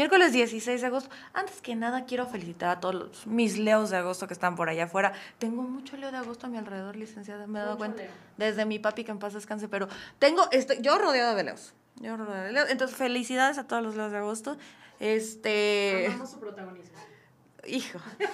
[0.00, 1.10] Miércoles 16 de agosto.
[1.34, 4.70] Antes que nada, quiero felicitar a todos los- mis leos de agosto que están por
[4.70, 5.12] allá afuera.
[5.38, 8.04] Tengo mucho leo de agosto a mi alrededor, licenciada, me he dado cuenta.
[8.38, 11.74] Desde mi papi, que en paz descanse, pero tengo, estoy, yo rodeada de leos.
[11.96, 12.70] Yo rodeada de leos.
[12.70, 14.56] Entonces, felicidades a todos los leos de agosto.
[15.00, 16.06] Este.
[16.06, 16.96] Amamos su protagonismo.
[17.66, 17.98] Hijo.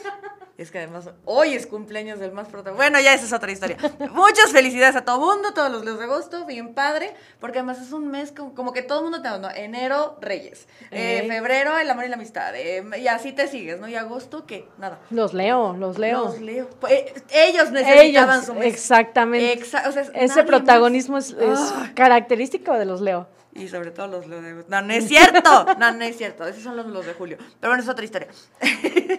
[0.58, 2.82] Es que además hoy es cumpleaños del más protagonista.
[2.82, 3.76] Bueno, ya esa es otra historia.
[4.12, 7.92] Muchas felicidades a todo mundo, todos los días de agosto, bien padre, porque además es
[7.92, 9.50] un mes como, como que todo el mundo te ¿no?
[9.50, 10.66] Enero, Reyes.
[10.90, 12.56] Eh, febrero, el amor y la amistad.
[12.56, 13.86] eh, y así te sigues, ¿no?
[13.86, 14.66] Y agosto, ¿qué?
[14.78, 14.98] Nada.
[15.10, 16.24] Los leo, los leo.
[16.24, 16.70] Los leo.
[16.80, 18.64] Pues, eh, ellos necesitaban Ellos, su mes.
[18.72, 19.60] exactamente.
[19.62, 20.46] Exa- o sea, es Ese más.
[20.46, 21.92] protagonismo es, es Ay.
[21.94, 23.28] característico de los leo.
[23.56, 24.64] Y sobre todo los de.
[24.68, 25.64] No, no es cierto.
[25.78, 26.46] No, no es cierto.
[26.46, 27.38] Esos son los, los de julio.
[27.60, 28.28] Pero bueno, es otra historia.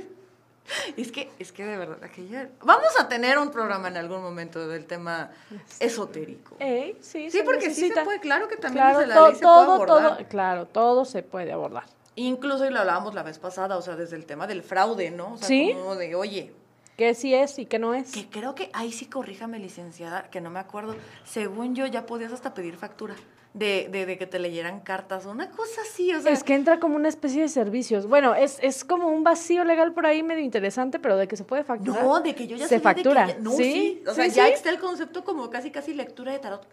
[0.98, 2.50] es que, es que de verdad, aquella...
[2.64, 5.32] Vamos a tener un programa en algún momento del tema
[5.80, 6.56] esotérico.
[6.60, 9.42] Ey, sí, Sí, porque sí se puede, claro que también Claro, desde la ley se
[9.42, 10.18] puede todo, abordar.
[10.18, 11.84] todo, claro, todo se puede abordar.
[12.16, 15.34] Incluso, y lo hablábamos la vez pasada, o sea, desde el tema del fraude, ¿no?
[15.34, 15.72] O sea, Sí.
[15.74, 16.52] como de, oye,
[16.98, 18.12] ¿Qué sí es y qué no es?
[18.12, 20.96] que creo que ahí sí corríjame, licenciada, que no me acuerdo.
[21.26, 23.16] Según yo, ya podías hasta pedir factura
[23.58, 26.32] de, de, de que te leyeran cartas, una cosa así, o sea...
[26.32, 28.06] Es que entra como una especie de servicios.
[28.08, 31.44] Bueno, es, es como un vacío legal por ahí medio interesante, pero de que se
[31.44, 32.04] puede facturar.
[32.04, 33.28] No, de que yo ya Se sabía de que factura.
[33.28, 34.04] ya- no, Sí, sí.
[34.08, 34.54] O sea, sí, ya sí.
[34.54, 36.68] está el concepto como casi, casi lectura de tarot.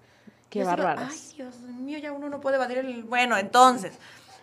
[0.50, 1.10] Qué bárbaras.
[1.30, 3.02] Ay, Dios mío, ya uno no puede evadir el...
[3.04, 3.92] Bueno, entonces...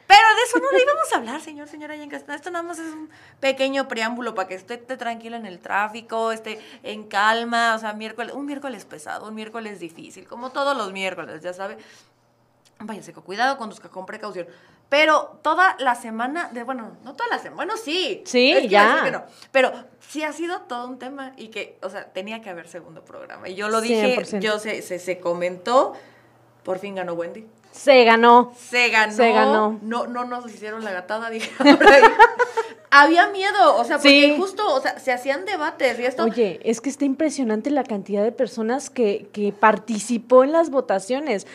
[0.07, 2.35] Pero de eso no le íbamos a hablar, señor, señora Yencastan.
[2.35, 6.33] Esto nada más es un pequeño preámbulo para que esté, esté tranquila en el tráfico,
[6.33, 7.75] esté en calma.
[7.75, 11.77] O sea, miércoles, un miércoles pesado, un miércoles difícil, como todos los miércoles, ya sabe.
[12.85, 14.47] Váyase con cuidado, conduzca con precaución.
[14.89, 18.21] Pero toda la semana, de bueno, no toda la semana, bueno, sí.
[18.25, 19.09] Sí, Es que ya.
[19.11, 19.23] no.
[19.51, 23.03] Pero sí ha sido todo un tema y que, o sea, tenía que haber segundo
[23.05, 23.47] programa.
[23.47, 24.39] Y yo lo dije, 100%.
[24.39, 25.93] yo se, se, se comentó,
[26.63, 27.47] por fin ganó Wendy.
[27.71, 28.53] Se ganó.
[28.59, 29.13] Se ganó.
[29.15, 29.79] Se ganó.
[29.81, 31.49] No, no nos hicieron la gatada, dije.
[32.93, 34.35] Había miedo, o sea, porque Sí.
[34.37, 36.23] justo, o sea, se hacían debates y esto.
[36.25, 41.47] Oye, es que está impresionante la cantidad de personas que, que participó en las votaciones.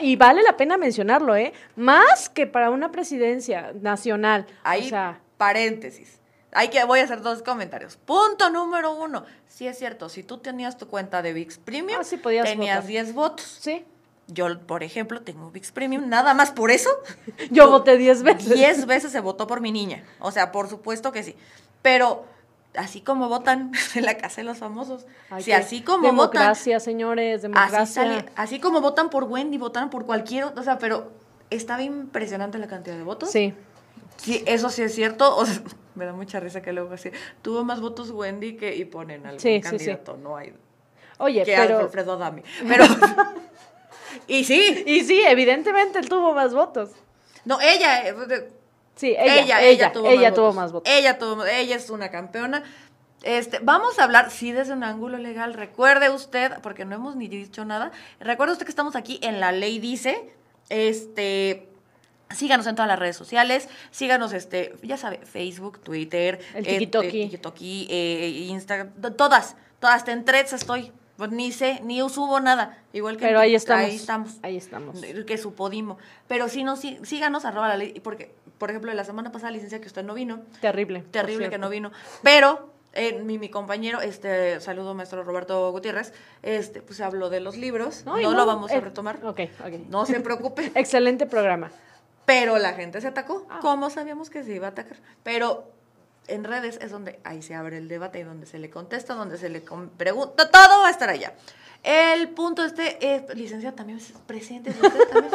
[0.00, 1.52] Y vale la pena mencionarlo, ¿eh?
[1.76, 4.46] Más que para una presidencia nacional.
[4.62, 6.18] Ahí, O sea, paréntesis.
[6.52, 7.96] Hay que, voy a hacer dos comentarios.
[7.96, 9.24] Punto número uno.
[9.48, 12.86] Sí es cierto, si tú tenías tu cuenta de VIX Premium, Ah, sí tenías votar.
[12.86, 13.58] 10 votos.
[13.60, 13.84] sí.
[14.26, 16.88] Yo, por ejemplo, tengo VIX Premium, nada más por eso.
[17.50, 18.54] Yo voté 10 veces.
[18.54, 20.02] 10 veces se votó por mi niña.
[20.18, 21.36] O sea, por supuesto que sí.
[21.82, 22.24] Pero
[22.76, 26.80] así como votan en la casa de los famosos, Ay, si así como votan, Democracia,
[26.80, 27.86] señores, así, democracia.
[27.86, 31.12] sale, así como votan por Wendy, votaron por cualquier, o sea, pero
[31.50, 33.30] estaba impresionante la cantidad de votos.
[33.30, 33.54] Sí.
[34.16, 35.36] Sí, eso sí es cierto.
[35.36, 35.60] O sea,
[35.96, 37.10] me da mucha risa que luego así,
[37.42, 39.62] tuvo más votos Wendy que y ponen algún Sí, sí, sí.
[39.62, 40.52] candidato, no hay
[41.18, 41.78] Oye, que pero...
[41.80, 42.42] Alfredo Adame.
[42.66, 42.84] Pero
[44.26, 46.90] y sí, Y sí, evidentemente él tuvo más votos.
[47.44, 48.48] no ella eh,
[48.96, 50.56] Sí, ella, ella, ella, tuvo, ella más, tuvo votos.
[50.56, 50.92] más votos.
[50.92, 52.62] Ella tuvo, ella es una campeona.
[53.22, 55.54] Este, vamos a hablar, sí, desde un ángulo legal.
[55.54, 57.90] Recuerde usted, porque no hemos ni dicho nada,
[58.20, 60.30] recuerde usted que estamos aquí en La Ley Dice.
[60.68, 61.68] Este,
[62.30, 67.06] síganos en todas las redes sociales, síganos, este, ya sabe, Facebook, Twitter, El Tikitoki.
[67.22, 70.92] eh, Tikitoki, Instagram, to- todas, todas, en threads estoy.
[71.16, 72.76] Pues ni sé, ni subo nada.
[72.92, 73.84] Igual que en Pero ahí estamos.
[73.84, 75.00] Ahí estamos Ahí estamos.
[75.26, 75.96] que su Podimo.
[76.26, 79.78] Pero sí, no, sí, síganos, arroba la ley, porque, por ejemplo, la semana pasada, licencia,
[79.78, 81.02] que usted no vino, Terrible.
[81.10, 81.92] terrible que no vino,
[82.22, 87.58] pero eh, mi, mi compañero, este, saludo maestro Roberto Gutiérrez, este, pues habló de los
[87.58, 89.72] libros, no, lo vamos a eh, retomar, Ok, ok.
[89.90, 91.70] no se preocupe, Excelente programa.
[92.24, 93.58] pero la gente se atacó, Ah.
[93.60, 94.96] ¿cómo sabíamos que se iba a atacar?
[95.22, 95.73] Pero
[96.28, 99.38] en redes es donde ahí se abre el debate y donde se le contesta, donde
[99.38, 99.62] se le
[99.96, 101.34] pregunta, todo va a estar allá.
[101.82, 105.34] El punto este es, licenciada, también es presente, usted también.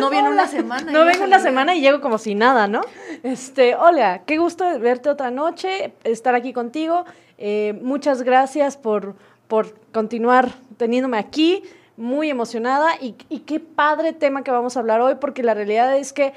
[0.00, 0.90] No viene una semana.
[0.90, 2.80] No vengo una semana y llego como si nada, ¿no?
[3.22, 7.04] Este, hola, qué gusto verte otra noche, estar aquí contigo.
[7.36, 9.16] Eh, muchas gracias por,
[9.48, 11.62] por continuar teniéndome aquí,
[11.98, 12.94] muy emocionada.
[12.98, 16.32] Y, y qué padre tema que vamos a hablar hoy, porque la realidad es que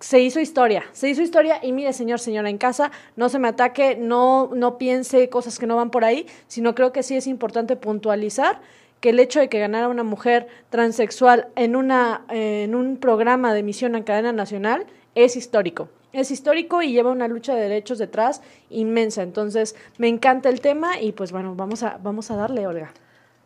[0.00, 3.48] se hizo historia, se hizo historia y mire, señor, señora en casa, no se me
[3.48, 7.26] ataque, no, no piense cosas que no van por ahí, sino creo que sí es
[7.26, 8.60] importante puntualizar
[9.00, 13.60] que el hecho de que ganara una mujer transexual en, una, en un programa de
[13.60, 15.88] emisión en cadena nacional es histórico.
[16.12, 18.40] Es histórico y lleva una lucha de derechos detrás
[18.70, 19.22] inmensa.
[19.22, 22.92] Entonces, me encanta el tema y pues bueno, vamos a, vamos a darle, Olga.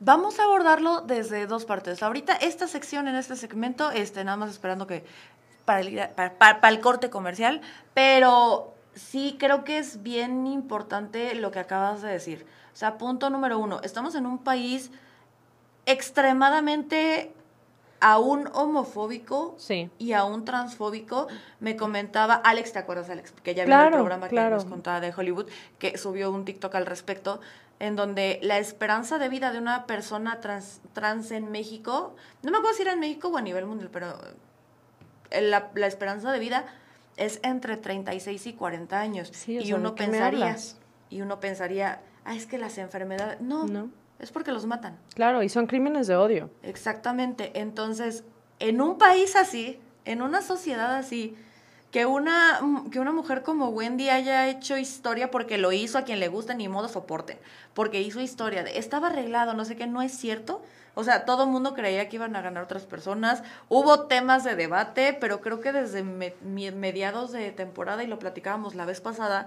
[0.00, 2.05] Vamos a abordarlo desde dos partes.
[2.05, 5.02] Ahorita esta sección en este segmento, este, nada más esperando que
[5.69, 7.61] para el, para, para- para el corte comercial,
[7.93, 12.47] pero sí creo que es bien importante lo que acabas de decir.
[12.73, 14.91] O sea, punto número uno, estamos en un país
[15.85, 17.32] extremadamente
[18.00, 19.91] a un homofóbico Sí.
[19.99, 21.26] y a un transfóbico.
[21.61, 23.32] Me comentaba, Alex, ¿te acuerdas, Alex?
[23.43, 24.49] Que ya vio Claro, el programa claro.
[24.56, 25.49] que nos contaba de Hollywood,
[25.79, 27.41] que subió un TikTok al respecto,
[27.81, 32.59] en donde la esperanza de vida de una persona trans, trans en México, no me
[32.59, 34.17] acuerdo si era en México o a nivel mundial, pero
[35.30, 36.66] la, la esperanza de vida
[37.16, 39.30] es entre 36 y 40 años.
[39.32, 40.56] Sí, y sea, ¿de uno pensaría,
[41.10, 43.90] y uno pensaría, ah, es que las enfermedades, no, No.
[44.19, 44.96] es porque los matan.
[45.14, 46.50] Claro, y son crímenes de odio.
[46.62, 47.52] Exactamente.
[47.58, 48.25] Entonces,
[48.60, 51.36] en un país así, en una sociedad así,
[51.90, 52.60] que una,
[52.92, 56.54] que una mujer como Wendy haya hecho historia porque lo hizo a quien le gusta,
[56.54, 57.38] ni modo soporten,
[57.75, 60.62] porque hizo historia, de, estaba arreglado, no sé qué, no es cierto.
[60.99, 63.45] O sea, todo el mundo creía que iban a ganar otras personas.
[63.69, 66.35] Hubo temas de debate, pero creo que desde me-
[66.73, 69.47] mediados de temporada, y lo platicábamos la vez pasada,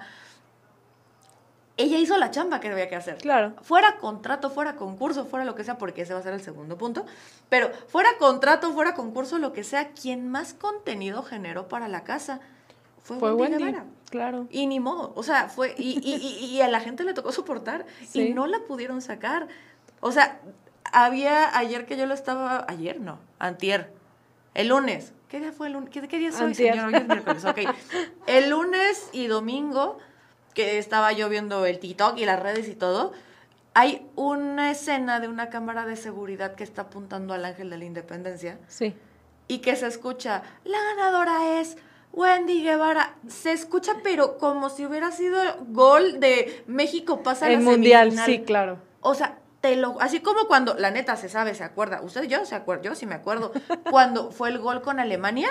[1.76, 3.54] ella hizo la chamba que debía que hacer Claro.
[3.64, 6.78] fuera contrato, fuera concurso, fuera lo que sea, porque ese va a ser el segundo
[6.78, 7.06] punto,
[7.50, 12.40] pero fuera contrato, fuera concurso, lo que sea, quien más contenido generó para la casa
[13.04, 13.66] fue, Fue Wendy, Wendy.
[13.74, 13.86] Guevara.
[14.10, 14.48] Claro.
[14.52, 17.34] Y ni modo, o sea, fue, y, y, y, y a la gente le tocó
[17.34, 18.28] soportar Sí.
[18.28, 19.48] y no la pudieron sacar.
[20.02, 20.40] O sea,
[20.92, 23.94] había ayer que yo lo estaba, ayer no, antier,
[24.54, 25.14] el lunes.
[25.30, 25.90] ¿Qué día fue el lunes?
[25.90, 26.88] ¿Qué, qué día señor?
[26.88, 27.60] Hoy es miércoles, ok.
[28.28, 29.98] El lunes y domingo,
[30.54, 33.14] que estaba yo viendo el TikTok y las redes y todo,
[33.74, 37.86] hay una escena de una cámara de seguridad que está apuntando al ángel de la
[37.86, 38.94] independencia Sí.
[39.48, 41.78] y que se escucha, la ganadora es
[42.12, 43.16] Wendy Guevara.
[43.30, 45.38] Se escucha, pero como si hubiera sido
[45.70, 48.26] gol de México pasa El mundial, semifinal.
[48.26, 48.80] sí, claro.
[49.00, 52.02] O sea, te lo, así como cuando, la neta se sabe, se acuerda.
[52.02, 53.52] Usted, yo se acuerdo, yo sí me acuerdo.
[53.90, 55.50] cuando fue el gol con Alemania,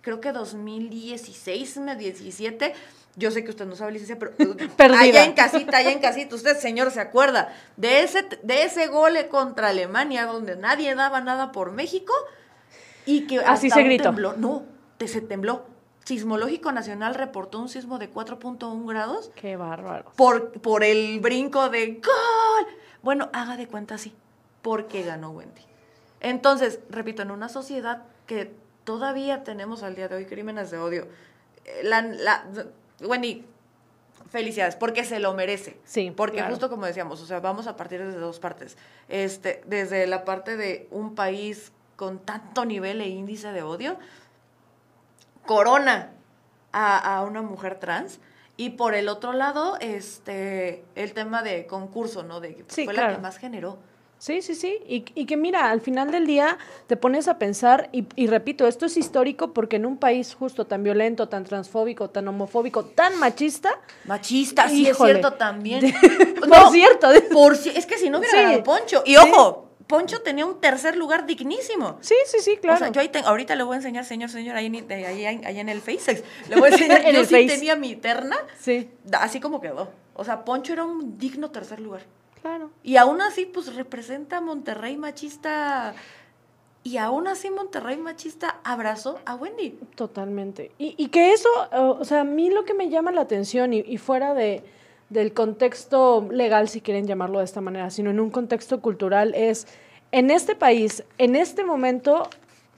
[0.00, 2.74] creo que 2016, 17.
[3.16, 4.32] Yo sé que usted no sabe licencia, pero
[4.76, 5.00] Perdida.
[5.00, 9.16] allá en casita, allá en casita, usted, señor, se acuerda de ese, de ese gol
[9.30, 12.12] contra Alemania, donde nadie daba nada por México
[13.06, 14.10] y que Así se gritó.
[14.10, 14.64] temblor- no,
[14.98, 15.64] te, se tembló.
[16.04, 20.12] Sismológico Nacional reportó un sismo de 4.1 grados Qué bárbaro.
[20.16, 22.02] por, por el brinco de gol.
[23.04, 24.14] Bueno, haga de cuenta así,
[24.62, 25.62] porque ganó Wendy.
[26.20, 28.52] Entonces, repito, en una sociedad que
[28.84, 31.06] todavía tenemos al día de hoy crímenes de odio,
[31.66, 32.46] eh, la, la-
[33.02, 33.44] Wendy,
[34.30, 35.78] felicidades, porque se lo merece.
[35.84, 36.50] Sí, Porque claro.
[36.52, 38.76] justo como decíamos, o sea, vamos a partir desde dos partes.
[39.08, 43.98] Este, desde la parte de un país con tanto nivel e índice de odio,
[45.46, 46.10] corona
[46.72, 48.18] a, a una mujer trans.
[48.56, 52.40] Y por el otro lado, este, el tema de concurso, ¿no?
[52.40, 53.78] De que Sí, fue la que más generó.
[54.16, 54.78] Sí, sí, sí.
[54.88, 56.56] Y, y que mira, al final del día
[56.86, 60.66] te pones a pensar, y, y repito, esto es histórico porque en un país justo
[60.66, 63.70] tan violento, tan transfóbico, tan homofóbico, tan machista,
[64.06, 65.92] Machista, sí es cierto también.
[66.48, 68.42] por cierto, por si- es que si no hubiera Sí.
[68.44, 69.02] ganado Poncho.
[69.04, 69.16] Y Sí.
[69.30, 69.63] ojo,
[69.96, 71.98] Poncho tenía un tercer lugar dignísimo.
[72.00, 72.76] sí, sí, sí, claro.
[72.76, 75.60] O sea, yo ahí ahorita le voy a enseñar, señor, señor, ahí, en- ahí, ahí-
[75.60, 76.22] en el Face.
[76.48, 77.46] Le voy a enseñar, En yo el sí Face.
[77.48, 79.90] tenía mi terna, Sí, así como quedó.
[80.14, 82.02] O sea, Poncho era un digno tercer lugar.
[82.42, 82.70] claro.
[82.82, 85.94] Y aún así, pues representa a Monterrey machista.
[86.82, 89.78] Y aún así, Monterrey machista abrazó a Wendy.
[89.94, 90.70] Totalmente.
[90.78, 93.72] Y, y que eso, o o sea, a mí lo que me llama la atención
[93.72, 94.62] y, y fuera de,
[95.08, 99.66] del contexto legal, si quieren llamarlo de esta manera, sino en un contexto cultural, es
[100.14, 102.30] en este país, en este momento,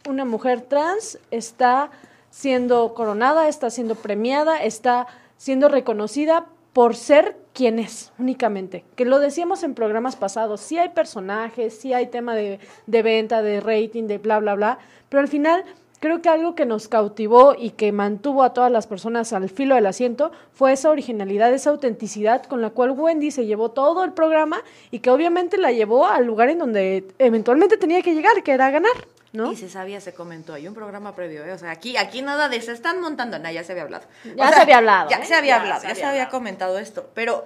[0.09, 1.91] una mujer trans está
[2.31, 5.07] siendo coronada, está siendo premiada, está
[5.37, 8.87] siendo reconocida por ser quien es únicamente.
[8.95, 13.43] Que lo decíamos en programas pasados, sí hay personajes, sí hay tema de, de venta,
[13.43, 14.79] de rating, de bla, bla, bla,
[15.11, 15.63] pero al final
[16.01, 19.75] creo que algo que nos cautivó y que mantuvo a todas las personas al filo
[19.75, 24.13] del asiento fue esa originalidad, esa autenticidad con la cual Wendy se llevó todo el
[24.13, 24.61] programa
[24.91, 28.71] y que obviamente la llevó al lugar en donde eventualmente tenía que llegar, que era
[28.71, 28.93] ganar,
[29.33, 29.53] ¿no?
[29.53, 30.55] Y se sabía, se comentó.
[30.55, 31.53] Hay un programa previo, ¿eh?
[31.53, 33.39] O sea, aquí, aquí nada de se están montando.
[33.39, 34.05] No, ya se había hablado.
[34.25, 35.25] O Ya se había hablado, Ya ¿eh?
[35.25, 37.11] se había Ya hablado, se ya se había comentado esto.
[37.15, 37.45] Pero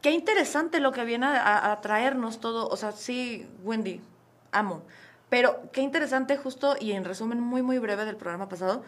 [0.00, 2.68] qué interesante lo que viene a, a- a traernos todo.
[2.68, 4.00] O sea, sí, Wendy,
[4.52, 4.82] amo.
[5.28, 8.82] Pero qué interesante justo, y en resumen muy, muy breve del programa pasado,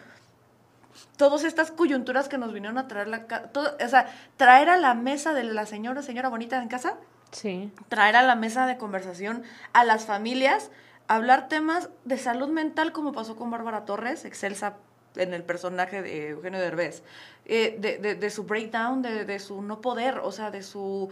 [1.17, 3.25] todas estas coyunturas que nos vinieron a traer la...
[3.25, 4.07] todo- o sea,
[4.37, 6.95] traer a la mesa de la señora, señora bonita en casa,
[7.31, 10.69] Sí, traer a la mesa de conversación a las familias,
[11.07, 14.73] hablar temas de salud mental como pasó con Bárbara Torres, excelsa
[15.15, 17.03] en el personaje de Eugenio Derbez,
[17.45, 21.09] eh, de, de- de su breakdown, de, de su no poder, o sea, de su...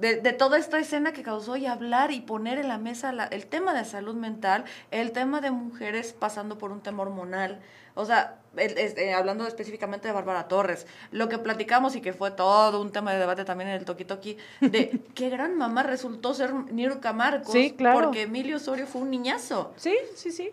[0.00, 3.26] De, de toda esta escena que causó y hablar y poner en la mesa la-
[3.26, 7.60] el tema de salud mental, el tema de mujeres pasando por un tema hormonal,
[7.94, 12.30] o sea, el- este, hablando específicamente de Bárbara Torres, lo que platicamos y que fue
[12.30, 16.32] todo un tema de debate también en el Toki Toki, de qué gran mamá resultó
[16.32, 18.00] ser Niurka Marcos, Sí, claro.
[18.00, 19.72] porque Emilio Osorio fue un niñazo.
[19.76, 20.50] sí, sí, sí.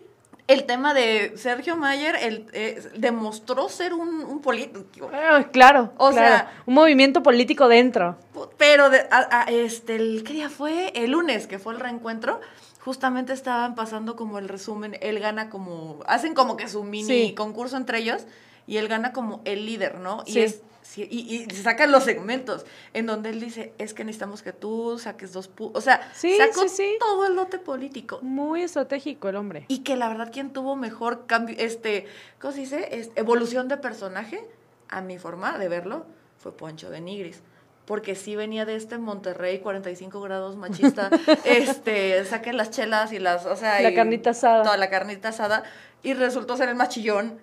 [0.48, 5.08] El tema de Sergio Mayer el, eh, demostró ser un, un político.
[5.52, 6.12] Claro, O claro.
[6.12, 8.16] sea- un movimiento político dentro.
[8.56, 10.90] Pero de- a- a- este, el, ¿qué día fue?
[10.96, 12.40] El lunes, que fue el reencuentro.
[12.84, 14.96] Justamente estaban pasando como el resumen.
[15.02, 16.00] Él gana como.
[16.06, 17.34] Hacen como que su mini Sí.
[17.36, 18.22] concurso entre ellos.
[18.66, 20.22] Y él gana como el líder, ¿no?
[20.26, 20.40] Y Sí.
[20.40, 20.62] es.
[20.88, 22.64] Sí, y, y sacan los segmentos
[22.94, 25.50] en donde él dice: Es que necesitamos que tú saques dos.
[25.54, 25.70] pu-".
[25.74, 28.20] O sea, Sí, sacó sí, todo el lote político.
[28.22, 29.64] Muy estratégico el hombre.
[29.68, 32.06] Y que la verdad, quien tuvo mejor cambio, este,
[32.40, 32.88] ¿cómo se dice?
[32.98, 34.40] Es- evolución de personaje,
[34.88, 36.06] a mi forma de verlo,
[36.38, 37.42] fue Poncho de Nigris.
[37.84, 41.08] Porque sí venía de este Monterrey 45 grados machista,
[41.44, 44.62] este, saquen las chelas y las, o sea, La y carnita asada.
[44.62, 45.64] Toda la carnita asada.
[46.02, 47.38] Y resultó ser el más chillón.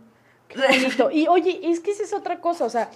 [0.47, 1.09] Qué bonito.
[1.11, 2.91] Y oye, es que esa es otra cosa, o sea,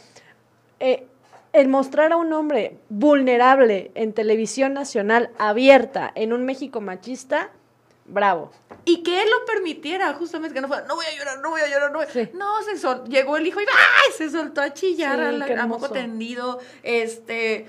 [0.79, 1.05] eh,
[1.53, 7.49] el mostrar a un hombre vulnerable en televisión nacional abierta en un México machista,
[8.05, 8.51] bravo.
[8.85, 11.61] Y que él lo permitiera, justamente que no fuera, no voy a llorar, no voy
[11.61, 12.11] a llorar, no voy a-".
[12.11, 12.29] Sí.
[12.33, 14.13] No, se sol- llegó el hijo y ¡ay!
[14.17, 16.59] se soltó a chillar Sí, a, la- a moco tendido.
[16.83, 17.67] Este,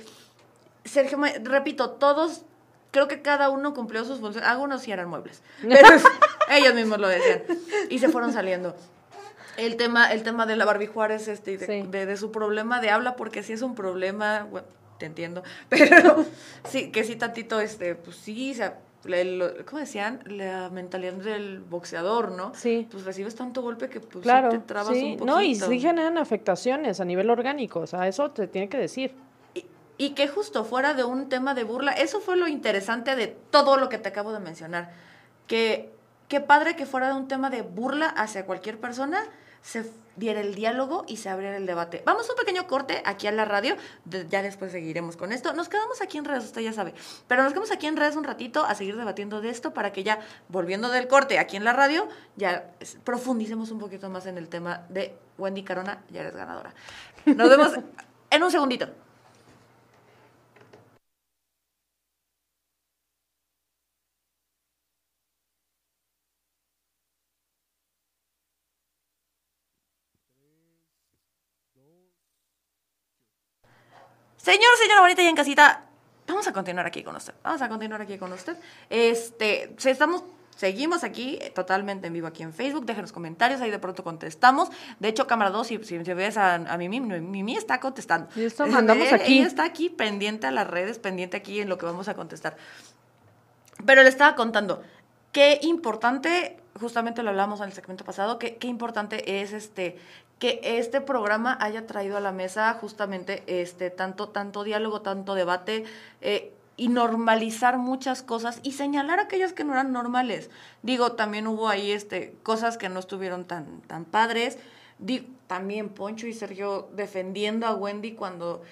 [0.84, 2.42] Sergio, repito, todos,
[2.90, 4.48] creo que cada uno cumplió sus funciones.
[4.48, 5.88] Algunos sí eran muebles, pero
[6.50, 7.42] ellos mismos lo decían.
[7.90, 8.74] Y se fueron saliendo.
[9.66, 11.82] El tema, el tema de la Barbie Juárez, este, de, Sí.
[11.88, 14.66] de- de su problema de habla, porque sí es un problema, bueno,
[14.98, 16.24] te entiendo, pero
[16.68, 20.20] sí, que sí tantito, este, pues sí, o sea, lo- ¿cómo decían?
[20.26, 22.52] La mentalidad del boxeador, ¿no?
[22.54, 22.86] Sí.
[22.90, 25.02] Pues recibes tanto golpe que pues sí Claro, te trabas sí.
[25.04, 25.24] un poquito.
[25.26, 29.14] No, y sí generan afectaciones a nivel orgánico, o sea, eso te tiene que decir.
[29.54, 29.66] Y,
[29.98, 33.76] y que justo fuera de un tema de burla, eso fue lo interesante de todo
[33.76, 34.90] lo que te acabo de mencionar.
[35.46, 35.90] Que
[36.28, 39.18] qué padre que fuera de un tema de burla hacia cualquier persona,
[39.62, 42.02] se diera el diálogo y se abriera el debate.
[42.04, 45.52] Vamos a un pequeño corte aquí a la radio, de- ya después seguiremos con esto.
[45.54, 46.92] Nos quedamos aquí en redes, usted ya sabe,
[47.28, 50.02] pero nos quedamos aquí en redes un ratito a seguir debatiendo de esto para que
[50.02, 52.70] ya, volviendo del corte aquí en la radio, ya
[53.04, 56.74] profundicemos un poquito más en el tema de Wendy Carona, ya eres ganadora.
[57.24, 57.72] Nos vemos
[58.30, 58.88] en un segundito.
[74.50, 75.84] Señor, señora bonita y en casita,
[76.26, 77.32] vamos a continuar aquí con usted.
[77.44, 78.56] Vamos a continuar aquí con usted.
[78.88, 80.24] Este, estamos,
[80.56, 82.84] seguimos aquí eh, totalmente en vivo aquí en Facebook.
[82.84, 84.68] Déjenos comentarios, ahí de pronto contestamos.
[84.98, 88.28] De hecho, cámara 2, si, si, si ves a, a Mimi, Mimi está contestando.
[88.34, 89.38] Y esto mandamos Ella- aquí.
[89.38, 92.56] Ella está aquí pendiente a las redes, pendiente aquí en lo que vamos a contestar.
[93.86, 94.82] Pero le estaba contando
[95.30, 99.96] qué importante, justamente lo hablamos en el segmento pasado, qué, qué importante es este
[100.40, 105.84] que este programa haya traído a la mesa justamente este tanto tanto diálogo, tanto debate
[106.22, 110.50] eh, y normalizar muchas cosas y señalar aquellas que no eran normales.
[110.82, 114.58] Digo, también hubo ahí este cosas que no estuvieron tan tan padres.
[114.98, 118.62] Digo, también Poncho y Sergio defendiendo a Wendy cuando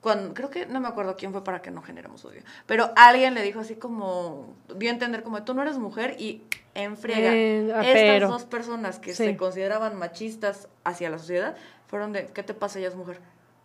[0.00, 3.34] cuando, creo que no me acuerdo quién fue para que no generemos odio, pero alguien
[3.34, 6.42] le dijo así como, dio a entender como, tú no eres mujer y
[6.74, 7.34] en friega.
[7.34, 8.28] Eh, ah, Estas pero.
[8.28, 9.24] dos personas que Sí.
[9.24, 11.56] se consideraban machistas hacia la sociedad
[11.88, 12.78] fueron de, ¿qué te pasa?
[12.78, 13.20] Ella es mujer.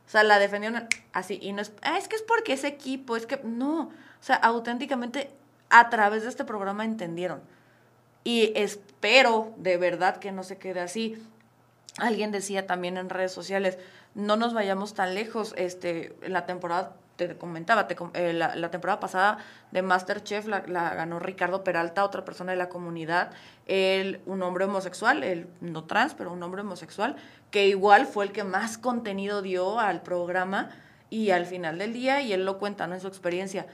[0.07, 3.15] O sea, la defendieron así y no es, "Ah, es que es porque es equipo,
[3.15, 3.83] es que no.
[3.83, 3.91] O
[4.25, 5.29] sea, auténticamente
[5.69, 7.41] a través de este programa entendieron.
[8.23, 11.21] Y espero de verdad que no se quede así.
[11.99, 13.77] Alguien decía también en redes sociales,
[14.15, 15.53] no nos vayamos tan lejos.
[15.57, 19.37] Este, la temporada, te comentaba, eh, la temporada pasada
[19.71, 23.31] de Masterchef la, la ganó Ricardo Peralta, otra persona de la comunidad,
[23.65, 27.15] él, un hombre homosexual, él no trans, pero un hombre homosexual,
[27.51, 30.69] que igual fue el que más contenido dio al programa
[31.09, 32.95] y al final del día, y él lo cuenta ¿no?
[32.95, 33.67] en su experiencia.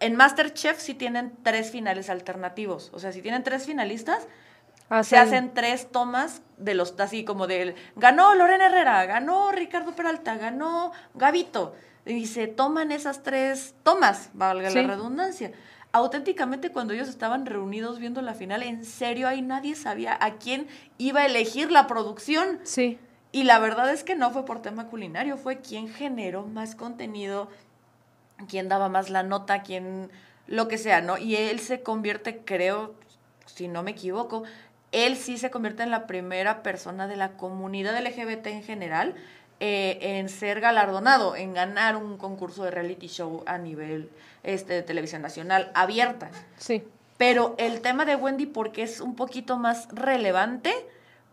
[0.00, 4.28] En Masterchef sí tienen tres finales alternativos, o sea, si tienen tres finalistas,
[5.02, 10.36] se hacen tres tomas de los, así como del, ganó Lorena Herrera, ganó Ricardo Peralta,
[10.36, 11.74] ganó Gavito.
[12.06, 14.80] Y se toman esas tres tomas, valga Sí.
[14.80, 15.52] la redundancia.
[15.92, 20.68] Auténticamente cuando ellos estaban reunidos viendo la final, en serio ahí nadie sabía a quién
[20.96, 22.60] iba a elegir la producción.
[22.64, 22.98] Sí.
[23.32, 27.48] Y la verdad es que no fue por tema culinario, fue quien generó más contenido,
[28.48, 30.10] quien daba más la nota, quien
[30.46, 31.18] lo que sea, ¿no?
[31.18, 32.94] Y él se convierte, creo,
[33.46, 34.44] si no me equivoco,
[34.92, 39.14] él sí se convierte en la primera persona de la comunidad LGBT en general
[39.60, 44.08] eh, en ser galardonado, en ganar un concurso de reality show a nivel
[44.44, 46.30] este, de televisión nacional abierta.
[46.58, 46.84] Sí.
[47.16, 50.72] Pero el tema de Wendy, porque es un poquito más relevante,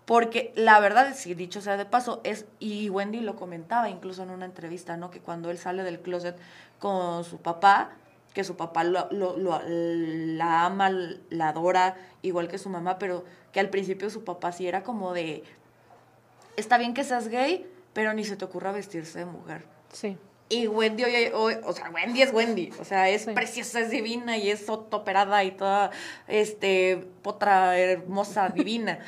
[0.05, 4.31] porque la verdad, si dicho sea de paso, es, y Wendy lo comentaba incluso en
[4.31, 5.11] una entrevista, ¿no?
[5.11, 6.35] Que cuando él sale del closet
[6.79, 7.91] con su papá,
[8.35, 10.89] que su papá lo, lo- lo- la ama,
[11.29, 15.13] la adora, igual que su mamá, pero que al principio su papá sí era como
[15.13, 15.43] de,
[16.57, 19.65] está bien que seas gay, pero ni se te ocurra vestirse de mujer.
[19.91, 20.17] Sí.
[20.49, 23.31] Y Wendy, hoy, hoy- o sea, Wendy es Wendy, o sea, es Sí.
[23.31, 25.89] preciosa, es divina y es operada y toda,
[26.27, 28.99] este, potra hermosa, divina.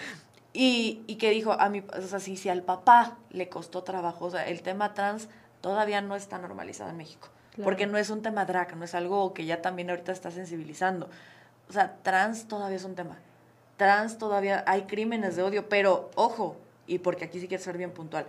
[0.54, 4.26] Y, y que dijo, a mí, o sea, si, si al papá le costó trabajo,
[4.26, 5.28] o sea, el tema trans
[5.62, 7.66] todavía no está normalizado en México, Claro.
[7.66, 11.10] porque no es un tema drag, no es algo que ya también ahorita está sensibilizando.
[11.70, 13.18] O sea, trans todavía es un tema.
[13.78, 17.92] Trans todavía hay crímenes de odio, pero ojo, y porque aquí sí quiero ser bien
[17.92, 18.28] puntual,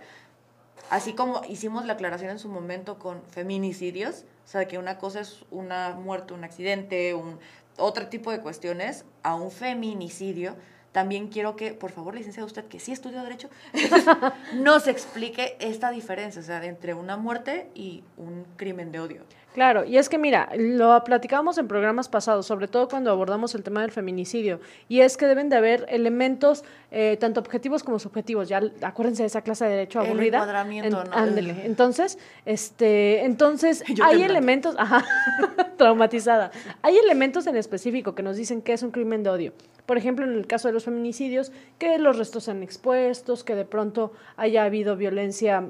[0.89, 5.19] Así como hicimos la aclaración en su momento con feminicidios, o sea, que una cosa
[5.19, 7.37] es una muerte, un accidente, un
[7.77, 10.55] otro tipo de cuestiones, a un feminicidio,
[10.91, 13.49] también quiero que, por favor, licenciado usted, que sí estudió Derecho,
[14.55, 19.21] nos explique esta diferencia, o sea, entre una muerte y un crimen de odio.
[19.53, 23.63] Claro, y es que mira, lo platicábamos en programas pasados, sobre todo cuando abordamos el
[23.63, 28.47] tema del feminicidio, y es que deben de haber elementos eh, tanto objetivos como subjetivos.
[28.47, 30.37] Ya acuérdense de esa clase de derecho El aburrida.
[30.37, 31.11] encuadramiento, ¿no?
[31.13, 31.65] Ándele.
[31.65, 34.33] Entonces, este, entonces Yo hay temblando.
[34.33, 35.03] elementos, ajá,
[35.77, 36.51] traumatizada.
[36.83, 39.53] Hay elementos en específico que nos dicen que es un crimen de odio.
[39.85, 43.65] Por ejemplo, en el caso de los feminicidios, que los restos sean expuestos, que de
[43.65, 45.63] pronto haya habido violencia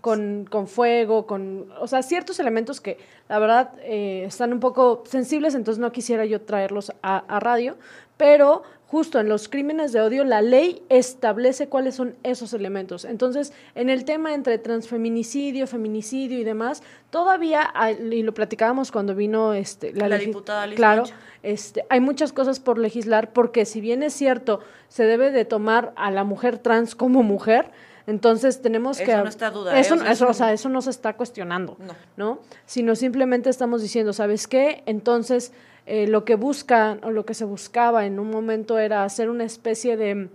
[0.00, 2.98] con, con fuego, con, o sea, ciertos elementos que
[3.28, 7.76] la verdad eh, están un poco sensibles, entonces no quisiera yo traerlos a, a radio,
[8.16, 13.04] pero justo en los crímenes de odio la ley establece cuáles son esos elementos.
[13.04, 17.72] Entonces, en el tema entre transfeminicidio, feminicidio y demás, todavía,
[18.10, 21.02] y lo platicábamos cuando vino este, La legi- diputada Liz Claro,
[21.42, 25.92] este, hay muchas cosas por legislar porque si bien es cierto, se debe de tomar
[25.96, 27.70] a la mujer trans como mujer,
[28.06, 29.04] entonces tenemos que...
[29.12, 29.80] Eso no está duda, ¿eh?
[29.80, 31.94] Eso, O sea, eso, eso- o sea, eso no se está cuestionando, No.
[32.16, 32.38] ¿no?
[32.66, 34.82] Sino simplemente estamos diciendo, ¿sabes qué?
[34.86, 35.52] Entonces,
[35.86, 39.44] eh, lo que buscan o lo que se buscaba en un momento era hacer una
[39.44, 40.28] especie de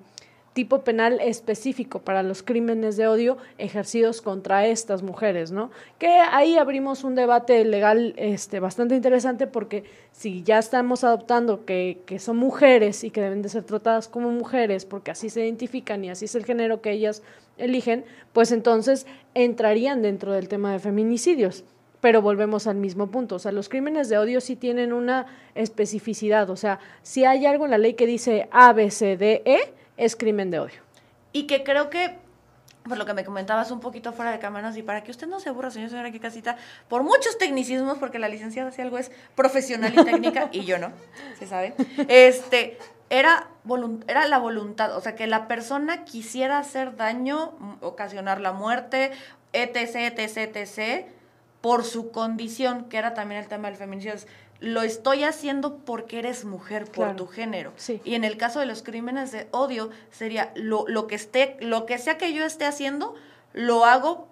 [0.53, 5.72] tipo penal específico para los crímenes de odio ejercidos contra estas mujeres, ¿no?
[5.98, 12.01] Que ahí abrimos un debate legal este, bastante interesante porque si ya estamos adoptando que,
[12.05, 16.03] que son mujeres y que deben de ser tratadas como mujeres porque así se identifican
[16.03, 17.24] y así es el género que ellas
[17.57, 21.64] eligen, pues entonces entrarían dentro del tema de feminicidios.
[22.01, 26.50] Pero volvemos al mismo punto, o sea, los crímenes de odio sí tienen una especificidad,
[26.50, 29.59] o sea, si hay algo en la ley que dice A, B, C, D, E,
[30.03, 30.81] es crimen de odio.
[31.31, 32.18] Y que creo que,
[32.87, 35.40] por lo que me comentabas un poquito fuera de cámaras, y para que usted no
[35.40, 36.57] se aburra, señor, señora, que casita,
[36.90, 40.92] por muchos tecnicismos, porque la licenciada si algo es profesional y técnica, y yo no,
[41.37, 41.75] se sabe,
[42.07, 42.77] este,
[43.09, 43.48] era,
[44.07, 49.11] era la voluntad, o sea, que la persona quisiera hacer daño, m- ocasionar la muerte,
[49.53, 51.05] etc., etc., etc.,
[51.61, 54.16] por su condición, que era también el tema del feminicidio.
[54.61, 57.15] Lo estoy haciendo porque eres mujer, por Claro.
[57.17, 57.74] tu género.
[57.75, 58.00] Sí.
[58.05, 61.85] Y en el caso de los crímenes de odio, sería lo, lo que esté, lo
[61.85, 63.15] que sea que yo esté haciendo,
[63.53, 64.27] lo hago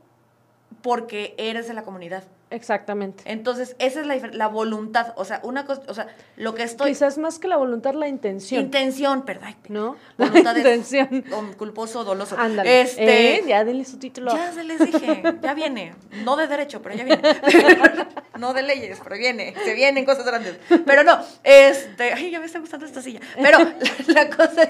[0.82, 2.24] porque eres de la comunidad.
[2.52, 3.24] Exactamente.
[3.26, 5.14] Entonces, esa es la, la voluntad.
[5.18, 6.90] O sea, una cosa, o sea, lo que estoy.
[6.92, 8.62] Quizás más que la voluntad, la intención.
[8.62, 9.56] Intención, perdón.
[9.68, 9.96] ¿No?
[10.18, 11.26] Voluntad es intención.
[11.32, 12.36] o culposo, doloso.
[12.40, 12.82] Ándale.
[12.82, 14.32] Este, Eh, Ya denle su título.
[14.36, 15.94] ya se les dije, ya viene.
[16.24, 17.22] No de derecho, pero ya viene.
[18.40, 19.54] no de leyes, pero viene.
[19.64, 20.58] Se vienen cosas grandes.
[20.86, 22.14] Pero no, este.
[22.14, 23.20] Ay, ya me está gustando esta silla.
[23.36, 23.60] Pero
[24.08, 24.68] la, la cosa.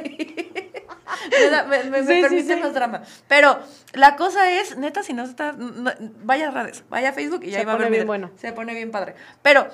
[1.67, 2.63] me, me, me- Sí, sí, permiten sí.
[2.63, 3.07] los dramas.
[3.27, 3.59] Pero
[3.93, 5.51] la cosa es, neta, si no está.
[5.53, 5.91] no-
[6.23, 8.32] vaya a redes, vaya a Facebook y ahí va a bien bueno.
[8.36, 9.15] Se pone bien padre.
[9.41, 9.67] Pero,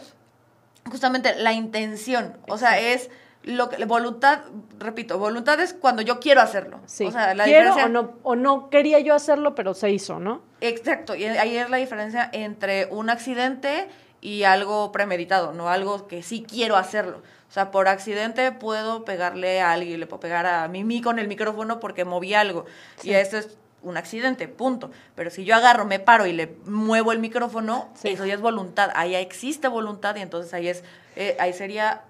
[0.89, 2.37] justamente, la intención.
[2.47, 3.09] O sea, es.
[3.43, 4.39] Lo que, voluntad,
[4.79, 6.79] repito, voluntad es cuando yo quiero hacerlo.
[6.87, 7.05] Sí.
[7.05, 10.19] O sea, la Quiero diferencia- o no, o no quería yo hacerlo, pero se hizo,
[10.19, 10.41] ¿no?
[10.61, 13.87] Exacto, y ahí es la diferencia entre un accidente
[14.19, 17.21] y algo premeditado, no algo que sí quiero hacerlo.
[17.47, 21.27] O sea, por accidente puedo pegarle a alguien, le puedo pegar a Mimi con el
[21.27, 22.65] micrófono porque moví algo.
[22.95, 23.09] Sí.
[23.11, 24.91] Y eso es un accidente, punto.
[25.15, 28.09] Pero si yo agarro, me paro y le muevo el micrófono, Sí.
[28.09, 28.89] eso ya es voluntad.
[28.95, 30.83] Ahí existe voluntad y entonces ahí es,
[31.15, 32.03] eh, ahí sería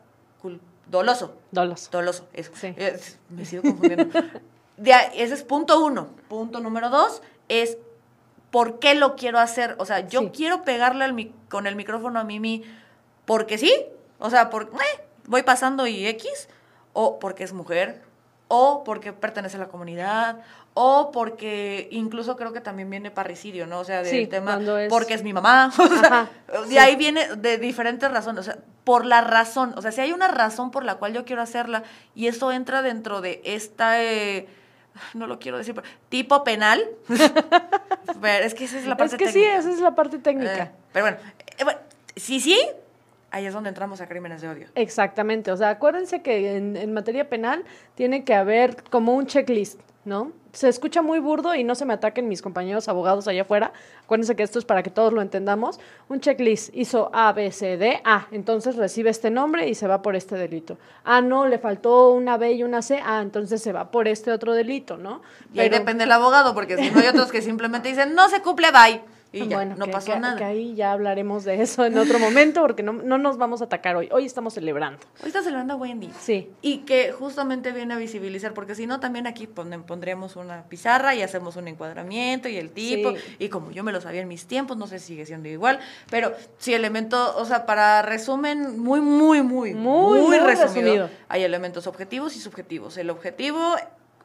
[0.89, 1.35] doloso.
[1.51, 1.89] Dolos.
[1.91, 2.51] Doloso, eso.
[2.55, 2.73] Sí.
[2.77, 4.19] Eh, me sigo confundiendo.
[4.77, 6.07] De ese es punto uno.
[6.29, 7.77] Punto número dos es
[8.51, 9.75] por qué lo quiero hacer.
[9.79, 10.31] O sea, yo Sí.
[10.33, 12.63] quiero pegarle con el micrófono a Mimi
[13.25, 13.73] porque sí.
[14.19, 16.47] O sea, por, eh, voy pasando y X.
[16.93, 18.01] O porque es mujer.
[18.47, 20.37] O porque pertenece a la comunidad.
[20.75, 23.79] O porque incluso creo que también viene parricidio, ¿no?
[23.79, 25.71] O sea, del Sí, tema es- porque es mi mamá.
[25.79, 26.29] O sea, Ajá,
[26.63, 26.77] de sí.
[26.77, 28.41] ahí viene de diferentes razones.
[28.41, 29.73] O sea, por la razón.
[29.77, 32.81] O sea, si hay una razón por la cual yo quiero hacerla y eso entra
[32.81, 34.03] dentro de esta.
[34.03, 34.47] eh,
[35.13, 36.85] no lo quiero decir, pero tipo penal.
[38.21, 39.57] Pero es que esa es la parte Es que sí, técnica.
[39.57, 40.63] esa es la parte técnica.
[40.65, 41.17] Eh, pero bueno,
[41.57, 41.79] eh, bueno,
[42.15, 42.57] sí, sí,
[43.31, 44.67] ahí es donde entramos a crímenes de odio.
[44.75, 47.63] Exactamente, o sea, acuérdense que en, en materia penal
[47.95, 50.31] tiene que haber como un checklist, ¿no?
[50.53, 53.73] Se escucha muy burdo y no se me ataquen mis compañeros abogados allá afuera.
[54.05, 55.81] Acuérdense que esto es para que todos lo entendamos.
[56.07, 57.99] Un checklist hizo A, B, C, D.
[58.05, 60.77] Ah, entonces recibe este nombre y se va por este delito.
[61.03, 63.01] Ah, no, le faltó una B y una C.
[63.03, 65.21] Ah, entonces se va por este otro delito, ¿no?
[65.53, 68.41] Y ahí depende el abogado, porque si no hay otros que simplemente dicen, no se
[68.41, 69.01] cumple, bye.
[69.35, 70.37] Y ya, bueno, no que- pasó que- nada.
[70.37, 73.65] que ahí ya hablaremos de eso en otro momento porque no, no nos vamos a
[73.65, 74.09] atacar hoy.
[74.11, 74.99] Hoy estamos celebrando.
[75.21, 76.09] Hoy está celebrando a Wendy.
[76.19, 76.49] Sí.
[76.61, 81.21] Y que justamente viene a visibilizar, porque si no, también aquí pondríamos una pizarra y
[81.21, 83.11] hacemos un encuadramiento y el tipo.
[83.11, 83.17] Sí.
[83.39, 85.79] Y como yo me lo sabía en mis tiempos, no sé si sigue siendo igual,
[86.09, 91.09] pero sí, elemento, o sea, para resumen, muy, muy, muy, Muy, muy resumido.
[91.27, 92.97] hay elementos objetivos y subjetivos.
[92.97, 93.75] El objetivo,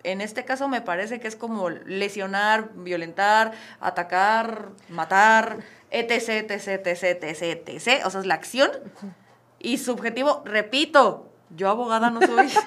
[0.02, 5.58] en este caso, me parece que es como lesionar, violentar, atacar, matar,
[5.90, 8.06] etc, etc, etc, etc, etc.
[8.06, 8.70] O sea, es la acción.
[9.58, 12.48] Y subjetivo, repito, yo abogada no soy.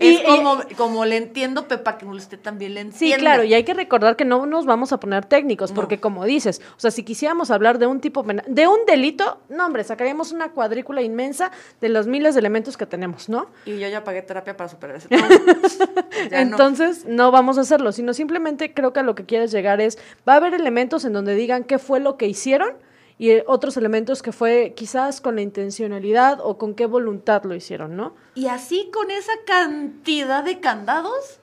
[0.00, 3.16] Y- como, como le entiendo, Pepa, que usted también le Sí, entiende.
[3.18, 5.76] claro, y hay que recordar que no nos vamos a poner técnicos, No.
[5.76, 9.40] porque como dices, o sea, si quisiéramos hablar de un tipo penal, de un delito,
[9.48, 13.46] no, hombre, sacaríamos una cuadrícula inmensa de los miles de elementos que tenemos, ¿no?
[13.64, 15.28] Y yo ya pagué terapia para superar ese trauma.
[16.30, 16.50] Ya no.
[16.52, 17.30] Entonces, no.
[17.30, 19.98] vamos a hacerlo, sino simplemente creo que a lo que quieres llegar es,
[20.28, 22.74] va a haber elementos en donde digan qué fue lo que hicieron
[23.22, 27.54] y eh, otros elementos que fue quizás con la intencionalidad o con qué voluntad lo
[27.54, 28.16] hicieron, ¿no?
[28.34, 31.38] Y así con esa cantidad de candados,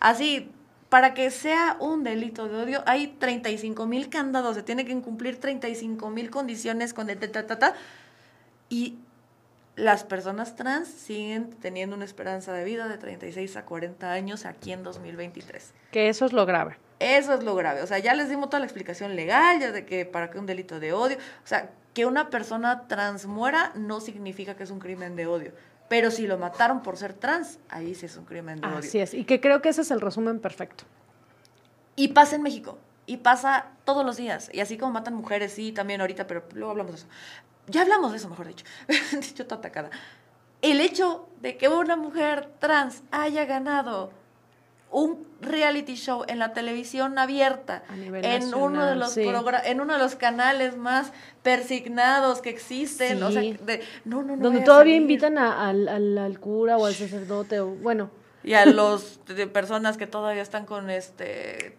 [0.00, 0.50] así,
[0.88, 5.38] para que sea un delito de odio, hay 35 mil candados, se tiene que cumplir
[5.38, 7.74] 35 mil condiciones con el ta, ta, ta, ta,
[8.70, 8.96] y
[9.76, 14.72] las personas trans siguen teniendo una esperanza de vida de 36 a 40 años aquí
[14.72, 15.72] en 2023.
[15.90, 16.76] Que eso es lo grave.
[16.98, 17.82] Eso es lo grave.
[17.82, 20.46] O sea, ya les dimos toda la explicación legal, ya de que para qué un
[20.46, 21.16] delito de odio.
[21.16, 25.52] O sea, que una persona trans muera no significa que es un crimen de odio.
[25.88, 28.78] Pero si lo mataron por ser trans, ahí sí es un crimen de odio.
[28.78, 30.84] Así es, y que creo que ese es el resumen perfecto.
[31.96, 32.78] Y pasa en México.
[33.04, 34.48] Y pasa todos los días.
[34.52, 37.06] Y así como matan mujeres, sí, también ahorita, pero luego hablamos de eso.
[37.68, 38.64] Ya hablamos de eso, mejor dicho.
[39.12, 39.90] dicho toda atacada.
[40.62, 44.12] El hecho de que una mujer trans haya ganado
[44.90, 49.22] un reality show en la televisión abierta, en uno de los sí.
[49.64, 53.58] en uno de los canales más persignados que existen, o sea, Sí.
[53.62, 56.94] de- no, no, no donde a todavía invitan a- al, al- al cura o al
[56.94, 58.10] sacerdote, o bueno,
[58.44, 61.78] y a los de personas que todavía están con este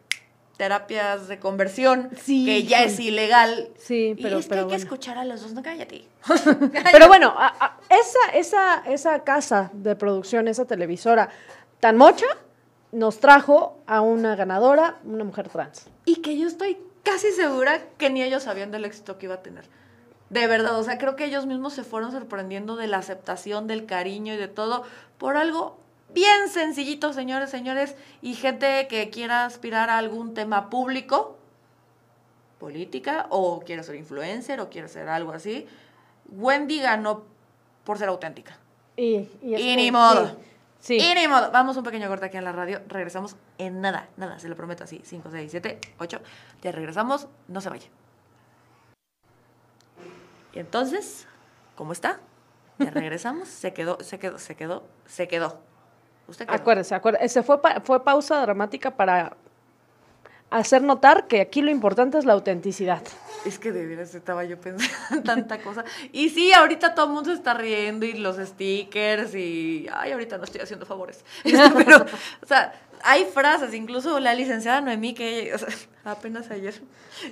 [0.58, 3.70] terapias de conversión, Sí, que ya es ilegal.
[3.78, 6.06] Sí, y pero- es que hay que escuchar a los dos, no cállate.
[6.92, 11.30] Pero bueno, a- a- esa, esa, esa casa de producción, esa televisora
[11.80, 12.28] tan mocha,
[12.92, 15.88] nos trajo a una ganadora, una mujer trans.
[16.06, 19.42] Y que yo estoy casi segura que ni ellos sabían del éxito que iba a
[19.42, 19.66] tener.
[20.30, 23.86] De verdad, o sea, creo que ellos mismos se fueron sorprendiendo de la aceptación, del
[23.86, 24.84] cariño y de todo
[25.18, 25.78] por algo
[26.14, 31.38] bien sencillito, señores, señores, y gente que quiera aspirar a algún tema público,
[32.60, 35.68] política, o quiere ser influencer, o quiere ser algo así.
[36.30, 37.24] Wendy ganó
[37.84, 38.58] por ser auténtica.
[38.96, 40.38] Y, y, ni modo.
[40.80, 41.00] Sí.
[41.00, 41.06] sí.
[41.06, 41.52] Y ni modo.
[41.52, 42.82] Vamos un pequeño corte aquí en la radio.
[42.88, 45.02] Regresamos en nada, nada, se lo prometo así.
[45.04, 46.22] 5, 6, 7, 8.
[46.62, 47.88] Ya regresamos, no se vaya.
[50.54, 51.28] Y entonces,
[51.76, 52.20] ¿cómo está?
[52.80, 55.73] Ya regresamos, se quedó, se quedó, se quedó, se quedó.
[56.28, 56.56] ¿Usted quedó?
[56.56, 57.30] Acuérdese, acuérdese.
[57.30, 59.36] Se fue, pa- fue pausa dramática para
[60.50, 63.02] hacer notar que aquí lo importante es la autenticidad.
[63.44, 65.84] Es que de veras estaba yo pensando en tanta cosa.
[66.12, 69.88] Y sí, ahorita todo el mundo se está riendo y los stickers y...
[69.92, 71.26] Ay, ahorita no estoy haciendo favores.
[71.44, 72.06] Pero,
[72.42, 72.72] o sea,
[73.04, 75.58] hay frases, incluso la licenciada Noemí, que o
[76.10, 76.82] apenas ayer,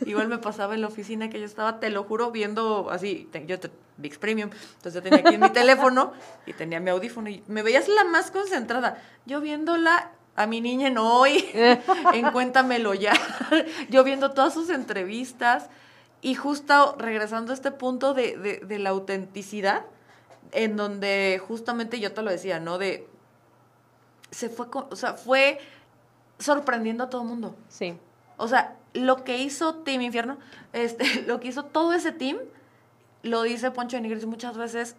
[0.06, 3.60] igual me pasaba en la oficina que yo estaba, te lo juro, viendo así, yo
[3.60, 6.14] te- VIX Premium, entonces yo tenía aquí mi teléfono
[6.46, 9.02] y tenía mi audífono y me veías la más concentrada.
[9.26, 11.46] Yo viéndola a mi niña en hoy,
[12.14, 13.14] en Cuéntamelo ya,
[13.90, 15.70] yo viendo todas sus entrevistas
[16.22, 19.86] y justo regresando a este punto de, de, de la autenticidad,
[20.52, 22.78] en donde justamente yo te lo decía, ¿no?
[22.78, 23.08] De,
[24.32, 25.60] se fue, o sea, fue
[26.39, 27.56] sorprendiendo a todo el mundo.
[27.70, 27.98] Sí.
[28.38, 30.38] O sea, lo que hizo Team Infierno,
[30.74, 32.38] este, lo que hizo todo ese team,
[33.24, 34.96] lo dice Poncho de Nigris muchas veces,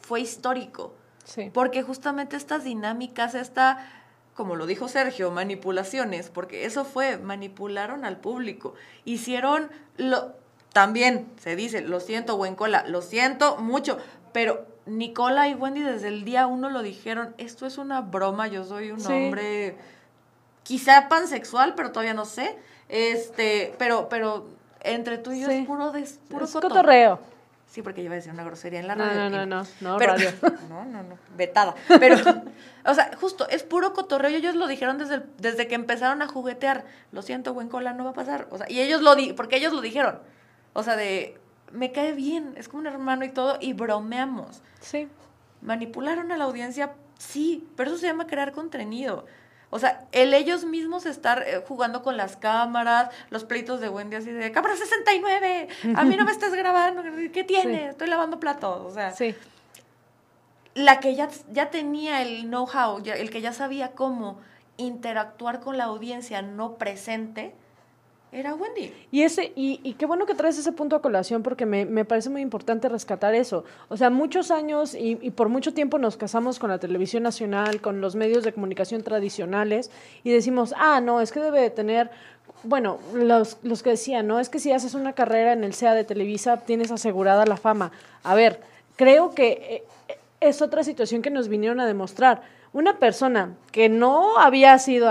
[0.00, 0.94] fue histórico.
[1.24, 1.50] Sí.
[1.52, 3.88] Porque justamente estas dinámicas, esta,
[4.34, 8.74] como lo dijo Sergio, manipulaciones, porque eso fue, manipularon al público.
[9.04, 10.34] Hicieron lo,
[10.72, 13.96] también se dice, lo siento, buen cola, lo siento mucho,
[14.32, 18.64] pero Nicola y Wendy desde el día uno lo dijeron, esto es una broma, yo
[18.64, 19.12] soy un Sí.
[19.12, 19.76] hombre
[20.62, 22.56] quizá pansexual, pero todavía no sé.
[22.88, 24.46] Este, pero, pero
[24.82, 25.54] entre tú y yo Sí.
[25.54, 26.68] es puro des, puro Es coto.
[26.68, 27.18] cotorreo.
[27.66, 29.30] Sí, porque iba a decir una grosería en la No, radio.
[29.30, 30.30] no, no, no, no, pero, radio.
[30.68, 31.74] No, no, no, vetada.
[31.98, 32.16] Pero,
[32.84, 34.30] o sea, justo, es puro cotorreo.
[34.30, 36.84] y Ellos lo dijeron desde, el- desde que empezaron a juguetear.
[37.10, 38.46] Lo siento, buen cola, no va a pasar.
[38.50, 40.20] O sea, y ellos lo di, porque ellos lo dijeron.
[40.72, 41.36] O sea, de,
[41.72, 44.62] me cae bien, es como un hermano y todo, y bromeamos.
[44.80, 45.08] Sí.
[45.62, 49.24] Manipularon a la audiencia, sí, pero eso se llama crear contenido.
[49.70, 54.16] O sea, el ellos mismos estar eh, jugando con las cámaras, los pleitos de Wendy
[54.16, 57.78] así de cámara 69, a mí no me estés grabando, ¿qué tiene?
[57.78, 57.84] Sí.
[57.86, 58.82] Estoy lavando platos.
[58.86, 59.34] O sea, Sí.
[60.74, 64.38] la que ya, ya tenía el know-how, el que ya sabía cómo
[64.76, 67.54] interactuar con la audiencia no presente,
[68.34, 68.92] era Wendy.
[69.12, 72.30] Y ese, y, qué bueno que traes ese punto a colación porque me, me parece
[72.30, 73.64] muy importante rescatar eso.
[73.88, 78.00] O sea, muchos años y, por mucho tiempo nos casamos con la televisión nacional, con
[78.00, 79.90] los medios de comunicación tradicionales
[80.24, 82.10] y decimos, ah, no, es que debe de tener,
[82.64, 85.94] bueno, los, los que decían, no, es que si haces una carrera en el SEA
[85.94, 87.92] de Televisa tienes asegurada la fama.
[88.24, 88.60] A ver,
[88.96, 92.42] creo que eh, es otra situación que nos vinieron a demostrar.
[92.72, 95.08] Una persona que no había sido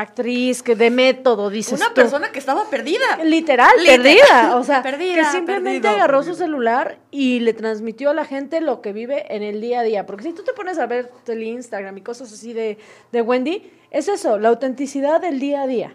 [0.00, 1.94] actriz, que de método, dices Una tú.
[1.94, 3.16] persona que estaba perdida.
[3.24, 4.02] Literal, Literal.
[4.02, 4.56] perdida.
[4.56, 6.34] O sea, Perdida, que simplemente perdido, agarró perdido.
[6.34, 9.82] su celular y le transmitió a la gente lo que vive en el día a
[9.82, 10.06] día.
[10.06, 12.78] Porque si tú te pones a ver el Instagram y cosas así de,
[13.12, 15.94] de Wendy, es eso, la autenticidad del día a día.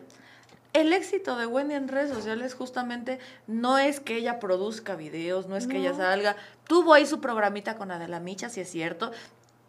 [0.71, 5.57] El éxito de Wendy en redes sociales justamente no es que ella produzca videos, no
[5.57, 6.35] es que ella salga.
[6.67, 9.12] Tuvo ahí su programita con Adela Micha, si es cierto.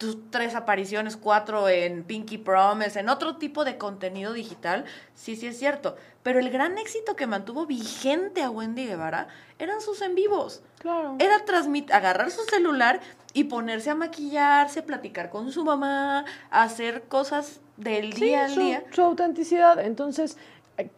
[0.01, 4.83] Tus tres apariciones, cuatro en Pinky Promise, en otro tipo de contenido digital,
[5.13, 5.95] sí, sí es cierto.
[6.23, 9.27] Pero el gran éxito que mantuvo vigente a Wendy Guevara
[9.59, 10.63] eran sus en vivos.
[10.79, 11.17] Claro.
[11.19, 12.99] Era transmit agarrar su celular
[13.33, 18.59] y ponerse a maquillarse, platicar con su mamá, hacer cosas del Sí, día al su,
[18.59, 18.83] día.
[18.91, 19.79] su autenticidad.
[19.85, 20.35] Entonces,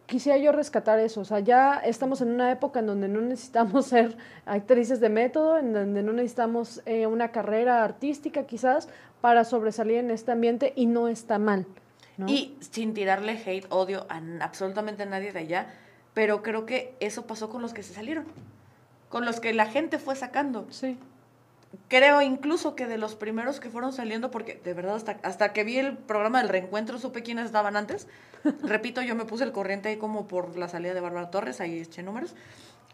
[0.06, 1.20] quisiera yo rescatar eso.
[1.20, 4.16] O sea, ya estamos en una época en donde no necesitamos ser
[4.46, 8.88] actrices de método, en donde no necesitamos eh, una carrera artística quizás
[9.20, 11.66] para sobresalir en este ambiente y no está mal.
[12.16, 12.28] ¿no?
[12.28, 15.66] Y sin tirarle hate, odio a absolutamente nadie de allá,
[16.12, 18.24] pero creo que eso pasó con los que se salieron,
[19.08, 20.66] con los que la gente fue sacando.
[20.70, 20.96] Sí.
[21.88, 25.64] Creo incluso que de los primeros que fueron saliendo, porque de verdad hasta, hasta que
[25.64, 28.06] vi el programa del reencuentro supe quiénes estaban antes.
[28.62, 31.80] Repito, yo me puse el corriente ahí como por la salida de Bárbara Torres, ahí
[31.80, 32.34] eché números.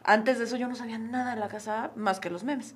[0.05, 2.75] Antes de eso yo no sabía nada de la casa más que los memes.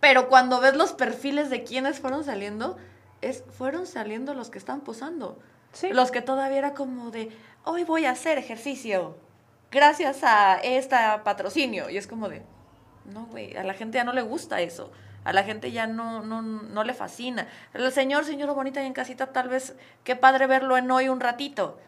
[0.00, 2.76] Pero cuando ves los perfiles de quienes fueron saliendo,
[3.22, 5.38] es, fueron saliendo los que están posando.
[5.72, 5.88] Sí.
[5.92, 7.30] Los que todavía era como de,
[7.64, 9.16] hoy voy a hacer ejercicio,
[9.70, 11.88] gracias a esta patrocinio.
[11.90, 12.42] Y es como de,
[13.04, 14.90] no, güey, a la gente ya no le gusta eso.
[15.24, 17.48] A la gente ya no, no, no le fascina.
[17.72, 21.20] El señor, señora bonita y en casita, tal vez, qué padre verlo en hoy un
[21.20, 21.78] ratito.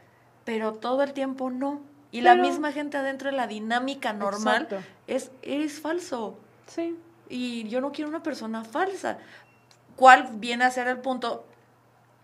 [0.45, 1.83] Pero todo el tiempo no.
[2.13, 4.87] Y la misma gente adentro de la dinámica normal Exacto.
[5.07, 6.39] es, eres falso.
[6.67, 6.97] Sí.
[7.29, 9.19] Y yo no quiero una persona falsa.
[9.97, 11.47] ¿Cuál viene a ser el punto?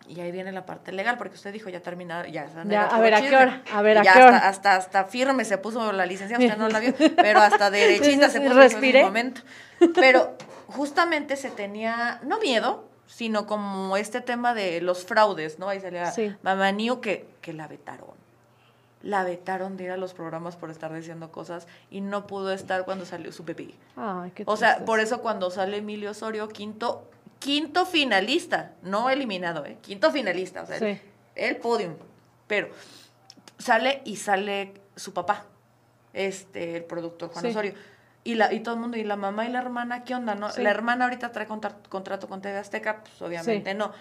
[0.09, 2.47] Y ahí viene la parte legal, porque usted dijo ya terminado, ya.
[2.65, 3.63] Ya, a ver, ¿a qué hora?
[3.73, 4.49] A ver, ¿a Ya qué hasta, hora?
[4.49, 8.41] Hasta, hasta firme se puso la licencia, usted no la vio, pero hasta derechita se
[8.41, 9.05] puso en respiré.
[9.05, 9.43] momento.
[9.95, 10.37] Pero
[10.67, 15.69] justamente se tenía, no miedo, sino como este tema de los fraudes, ¿no?
[15.69, 16.35] Ahí salía Sí.
[16.43, 18.11] Mamá que, que la vetaron.
[19.03, 22.85] La vetaron de ir a los programas por estar diciendo cosas y no pudo estar
[22.85, 23.75] cuando salió su bebé.
[23.97, 27.05] Ay, qué O sea, por eso cuando sale Emilio Osorio, quinto,
[27.43, 29.79] quinto finalista, no eliminado, ¿eh?
[29.81, 30.85] Quinto finalista, o sea, Sí.
[30.85, 31.01] el,
[31.35, 31.95] el podium.
[32.47, 32.69] Pero
[33.59, 35.47] sale y sale su papá,
[36.13, 37.51] este, el productor Juan Sí.
[37.51, 37.75] Osorio.
[38.25, 40.35] Y, la, y todo el mundo, y la mamá y la hermana, ¿qué onda?
[40.37, 40.51] No?
[40.51, 40.63] Sí.
[40.63, 43.93] La hermana ahorita trae contra- contrato con TV Azteca, pues obviamente no.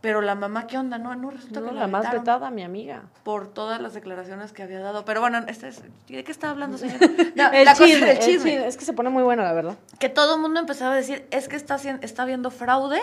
[0.00, 0.96] Pero la mamá, ¿qué onda?
[0.96, 3.02] No, no resulta No, que la la, más vetada, mi amiga.
[3.22, 5.04] por todas las declaraciones que había dado.
[5.04, 6.98] Pero bueno, este es, ¿de qué está hablando, señor?
[7.36, 8.66] No, el, la cosa chisme, del el chisme chisme.
[8.66, 9.76] Es que se pone muy bueno, la verdad.
[9.98, 13.00] que todo el mundo empezaba a decir, es que está, está habiendo fraude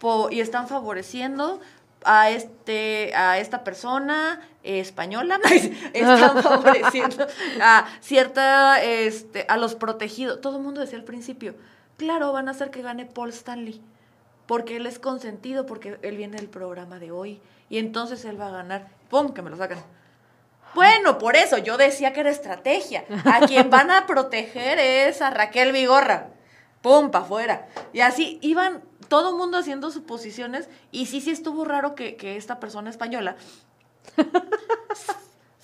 [0.00, 1.60] po- y están favoreciendo
[2.06, 5.38] a este a esta persona eh, española
[5.94, 7.26] están favoreciendo
[7.62, 11.54] a cierta este a los protegidos todo el mundo decía al principio
[11.96, 13.80] claro van a hacer que gane Paul Stanley
[14.46, 18.48] porque él es consentido porque él viene del programa de hoy y entonces él va
[18.48, 19.82] a ganar pum que me lo sacan
[20.74, 23.04] bueno, por eso yo decía que era estrategia.
[23.24, 26.30] A quien van a proteger es a Raquel Vigorra.
[26.82, 27.68] Pum, pa' afuera.
[27.92, 30.68] Y así iban todo el mundo haciendo suposiciones.
[30.90, 33.36] Y sí, sí estuvo raro que, que esta persona española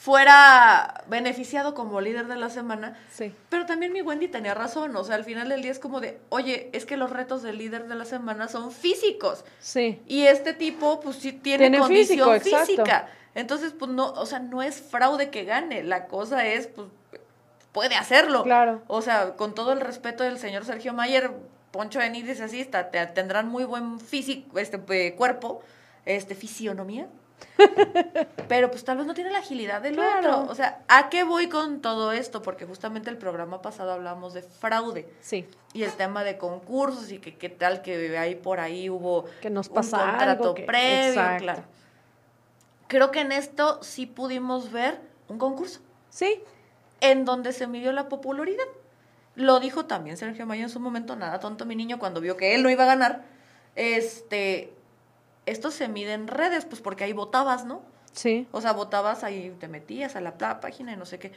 [0.00, 2.96] fuera beneficiado como líder de la semana.
[3.12, 3.34] Sí.
[3.50, 4.96] Pero también mi Wendy tenía razón.
[4.96, 7.58] O sea, al final del día es como de, oye, es que los retos del
[7.58, 9.44] líder de la semana son físicos.
[9.58, 10.00] Sí.
[10.06, 13.08] Y este tipo, pues sí tiene, Tiene condición físico, física.
[13.34, 15.82] Entonces, pues no, o sea, no es fraude que gane.
[15.82, 16.88] La cosa es, pues,
[17.72, 18.42] puede hacerlo.
[18.42, 18.80] Claro.
[18.86, 21.30] O sea, con todo el respeto del señor Sergio Mayer,
[21.72, 25.60] Poncho Benítez así está, te- tendrán muy buen físico, este eh, cuerpo,
[26.06, 27.06] este fisionomía.
[28.48, 30.38] Pero pues tal vez no tiene la agilidad del Claro.
[30.40, 30.52] otro.
[30.52, 32.42] O sea, ¿a qué voy con todo esto?
[32.42, 35.46] Porque justamente el programa pasado hablamos de fraude Sí.
[35.72, 39.50] y el tema de concursos y que qué tal que ahí por ahí hubo Que
[39.50, 41.42] nos un pasa contrato algo que- previo, Exacto.
[41.44, 41.62] claro.
[42.88, 46.42] Creo que en esto sí pudimos ver un concurso Sí,
[47.00, 48.64] en donde se midió la popularidad.
[49.36, 52.56] Lo dijo también Sergio Mayo en su momento, nada tonto mi niño, cuando vio que
[52.56, 53.22] él no iba a ganar.
[53.76, 54.72] Este,
[55.50, 57.82] esto se mide en redes, pues porque ahí votabas, ¿no?
[58.12, 58.48] sí.
[58.50, 61.30] O sea, votabas ahí, te metías a la página y no sé qué.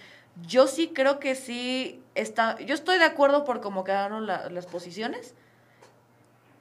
[0.47, 2.59] Yo sí creo que sí está.
[2.61, 5.35] Yo estoy de acuerdo por cómo quedaron la- las posiciones,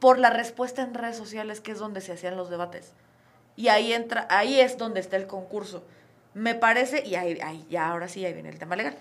[0.00, 2.92] por la respuesta en redes sociales, que es donde se hacían los debates.
[3.56, 5.82] Y ahí entra, ahí es donde está el concurso.
[6.34, 8.96] Me parece, y ahí, ahí ya ahora sí, ahí viene el tema legal.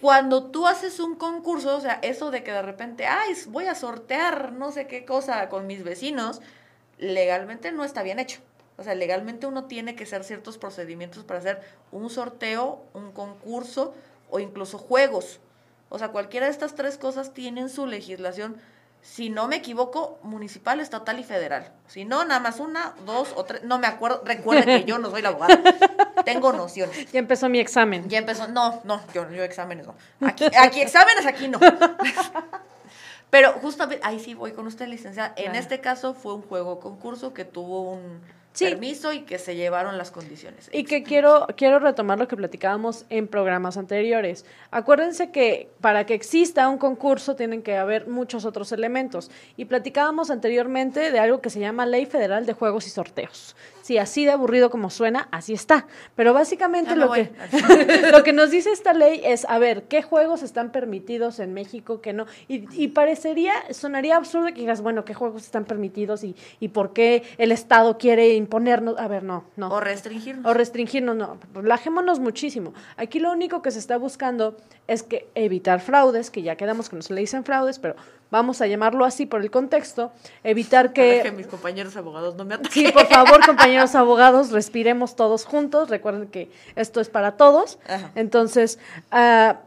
[0.00, 3.74] Cuando tú haces un concurso, o sea, eso de que de repente, ay, voy a
[3.74, 6.40] sortear no sé qué cosa con mis vecinos,
[7.04, 8.40] legalmente no está bien hecho.
[8.76, 11.60] O sea, legalmente uno tiene que hacer ciertos procedimientos para hacer
[11.92, 13.94] un sorteo, un concurso
[14.30, 15.38] o incluso juegos.
[15.90, 18.56] O sea, cualquiera de estas tres cosas tienen su legislación,
[19.00, 21.70] si no me equivoco, municipal, estatal y federal.
[21.86, 24.22] Si no, nada más una, dos o tres, no me acuerdo.
[24.24, 25.60] Recuerden que yo no soy la abogada.
[26.24, 27.12] Tengo nociones.
[27.12, 28.08] Ya empezó mi examen.
[28.08, 29.94] Ya empezó, no, no, yo, yo exámenes no.
[30.26, 31.60] Aquí, aquí exámenes, aquí no.
[33.34, 35.34] Pero justamente, ahí sí voy con usted, licenciada.
[35.36, 38.20] En este caso fue un juego concurso que tuvo un
[38.52, 38.66] Sí.
[38.66, 40.70] permiso y que se llevaron las condiciones.
[40.72, 44.44] Y que quiero, quiero retomar lo que platicábamos en programas anteriores.
[44.70, 49.32] Acuérdense que para que exista un concurso tienen que haber muchos otros elementos.
[49.56, 53.56] Y platicábamos anteriormente de algo que se llama Ley Federal de Juegos y Sorteos.
[53.84, 55.86] Sí, así de aburrido como suena, así está.
[56.16, 57.30] Pero básicamente lo que,
[58.12, 62.00] lo que nos dice esta ley es, a ver, ¿qué juegos están permitidos en México,
[62.00, 62.24] qué no?
[62.48, 66.94] Y, y parecería, sonaría absurdo que digas, bueno, ¿qué juegos están permitidos y, y por
[66.94, 68.98] qué el Estado quiere imponernos?
[68.98, 69.68] A ver, no, no.
[69.68, 70.50] O restringirnos.
[70.50, 72.72] O restringirnos, no, relajémonos muchísimo.
[72.96, 74.56] Aquí lo único que se está buscando
[74.88, 77.96] es que evitar fraudes, que ya quedamos que no se le dicen fraudes, pero
[78.30, 81.20] vamos a llamarlo así por el contexto, evitar que...
[81.22, 81.32] que...
[81.32, 82.86] mis compañeros abogados no me ataquen.
[82.86, 85.88] Sí, por favor, compañeros abogados, respiremos todos juntos.
[85.88, 87.78] Recuerden que esto es para todos.
[87.86, 88.10] Ajá.
[88.14, 88.78] Entonces,
[89.10, 89.60] ah,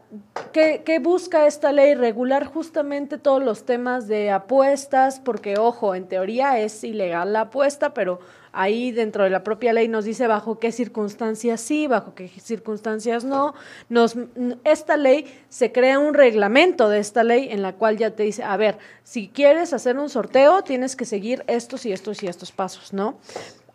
[0.52, 1.94] ¿qué, qué busca esta ley?
[1.94, 7.94] Regular justamente todos los temas de apuestas, porque, ojo, en teoría es ilegal la apuesta,
[7.94, 8.20] pero
[8.58, 13.24] ahí dentro de la propia ley nos dice bajo qué circunstancias sí, bajo qué circunstancias
[13.24, 13.54] no.
[13.88, 14.16] Nos,
[14.64, 18.42] esta ley se crea un reglamento de esta ley en la cual ya te dice,
[18.42, 22.50] a ver, si quieres hacer un sorteo, tienes que seguir estos y estos y estos
[22.50, 23.18] pasos, ¿no?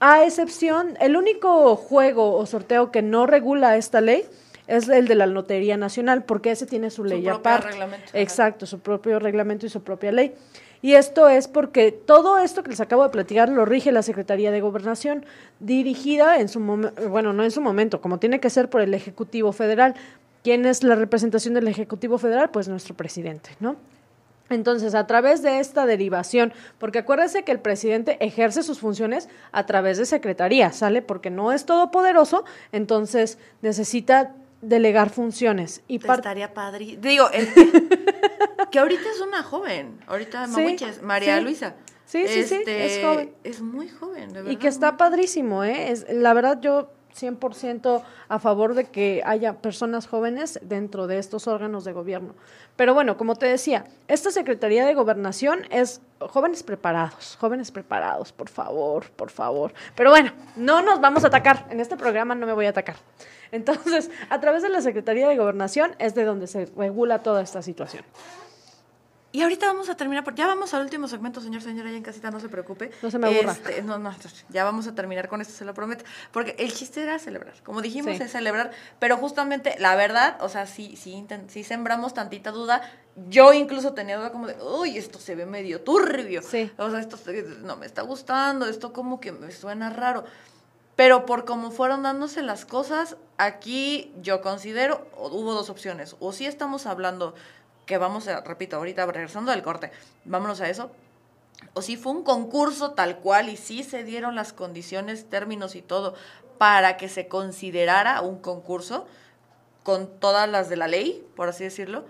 [0.01, 4.25] A excepción, el único juego o sorteo que no regula esta ley
[4.67, 7.67] es el de la Lotería Nacional, porque ese tiene su, Su ley aparte.
[7.67, 8.11] reglamento.
[8.13, 10.33] Exacto, su propio reglamento y su propia ley.
[10.83, 14.51] Y esto es porque todo esto que les acabo de platicar lo rige la Secretaría
[14.51, 15.25] de Gobernación,
[15.61, 18.93] dirigida en su momento, bueno, no en su momento, como tiene que ser por el
[18.93, 19.95] Ejecutivo Federal.
[20.43, 22.49] ¿Quién es la representación del Ejecutivo Federal?
[22.49, 23.77] Pues nuestro presidente, ¿no?
[24.49, 29.65] Entonces, a través de esta derivación, porque acuérdense que el presidente ejerce sus funciones a
[29.65, 31.01] través de secretaría, ¿sale?
[31.01, 32.43] Porque no es todopoderoso,
[32.73, 35.81] entonces necesita delegar funciones.
[35.87, 36.97] Y Estaría padre.
[36.99, 37.47] Digo, el-
[38.71, 39.99] que ahorita es una joven.
[40.07, 41.43] Ahorita Sí, Mawiches, María sí.
[41.43, 41.75] Luisa.
[42.05, 43.33] Sí, sí, sí, Este, es joven.
[43.43, 44.51] Es muy joven, de verdad.
[44.51, 45.91] Y que está padrísimo, ¿eh?
[45.91, 51.47] Es, la verdad, yo 100% a favor de que haya personas jóvenes dentro de estos
[51.47, 52.35] órganos de gobierno.
[52.75, 58.49] Pero bueno, como te decía, esta Secretaría de Gobernación es jóvenes preparados, jóvenes preparados, por
[58.49, 59.73] favor, por favor.
[59.95, 62.95] Pero bueno, no nos vamos a atacar, en este programa no me voy a atacar.
[63.53, 67.61] Entonces, a través de la Secretaría de Gobernación es de donde se regula toda esta
[67.61, 68.03] situación.
[69.35, 72.03] Y ahorita vamos a terminar, por- ya vamos al último segmento, señor, señora, ya en
[72.03, 72.91] casita, no se preocupe.
[73.01, 73.53] No se me aburra.
[73.53, 74.13] Este, no, no,
[74.49, 76.05] ya vamos a terminar con esto, se lo prometo.
[76.31, 78.21] Porque el chiste era celebrar, como dijimos, Sí.
[78.21, 82.83] es celebrar, pero justamente, la verdad, o sea, sí, sí, sí sembramos tantita duda.
[83.27, 86.43] Yo incluso tenía duda como de, uy, esto se ve medio turbio.
[86.43, 86.71] Sí.
[86.77, 87.17] O sea, esto
[87.63, 90.25] no me está gustando, esto como que me suena raro.
[90.95, 96.15] Pero por cómo fueron dándose las cosas, aquí yo considero, hubo dos opciones.
[96.19, 97.33] O sí estamos hablando,
[97.85, 99.91] que vamos a, repito, ahorita regresando del corte,
[100.25, 100.91] vámonos a eso.
[101.73, 105.81] O si fue un concurso tal cual y sí se dieron las condiciones, términos y
[105.81, 106.13] todo
[106.57, 109.07] para que se considerara un concurso
[109.83, 112.05] con todas las de la ley, por así decirlo.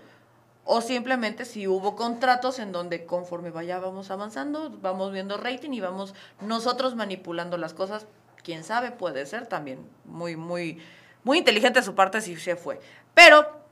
[0.64, 6.14] O simplemente si hubo contratos en donde conforme vayamos avanzando, vamos viendo rating y vamos
[6.40, 8.06] nosotros manipulando las cosas.
[8.44, 10.80] Quién sabe, puede ser también muy, muy,
[11.24, 12.78] muy inteligente de su parte si se fue.
[13.14, 13.64] Pero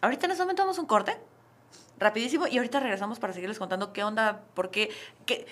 [0.00, 1.16] Ahorita en este momento vamos a un corte,
[1.98, 4.90] rapidísimo, y ahorita regresamos para seguirles contando qué onda, por qué,
[5.26, 5.46] qué,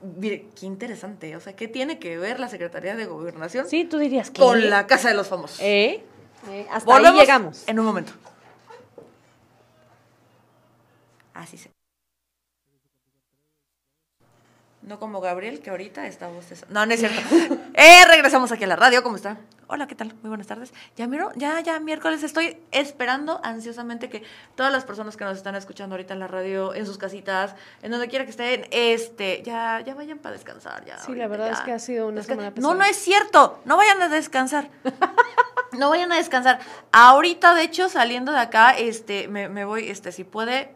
[0.00, 3.98] mire, qué interesante, o sea, ¿qué tiene que ver la Secretaría de Gobernación Sí, tú
[3.98, 4.40] dirías que.
[4.40, 5.60] con la Casa de los Famosos?
[5.60, 6.04] ¿Eh?
[6.48, 7.68] Eh, hasta ahí Volvemos llegamos.
[7.68, 8.12] en un momento.
[11.34, 11.70] Así se.
[14.82, 16.74] No como Gabriel, que ahorita está bostezando.
[16.74, 17.20] No, no es cierto.
[17.74, 19.02] eh, regresamos aquí a la radio.
[19.02, 19.36] ¿Cómo está?
[19.66, 20.14] Hola, ¿qué tal?
[20.22, 20.72] Muy buenas tardes.
[20.96, 24.22] Ya miro, ya, ya, miércoles estoy esperando ansiosamente que
[24.54, 27.90] todas las personas que nos están escuchando ahorita en la radio, en sus casitas, en
[27.90, 30.84] donde quiera que estén, este, ya, ya vayan para descansar.
[30.84, 32.74] Ya, Sí, la verdad es que ha sido una Es que- semana No, pesada.
[32.74, 33.60] no es cierto.
[33.64, 34.70] No vayan a descansar.
[35.72, 36.60] No vayan a descansar.
[36.92, 40.72] Ahorita, de hecho, saliendo de acá, este, me, me voy, este, si puede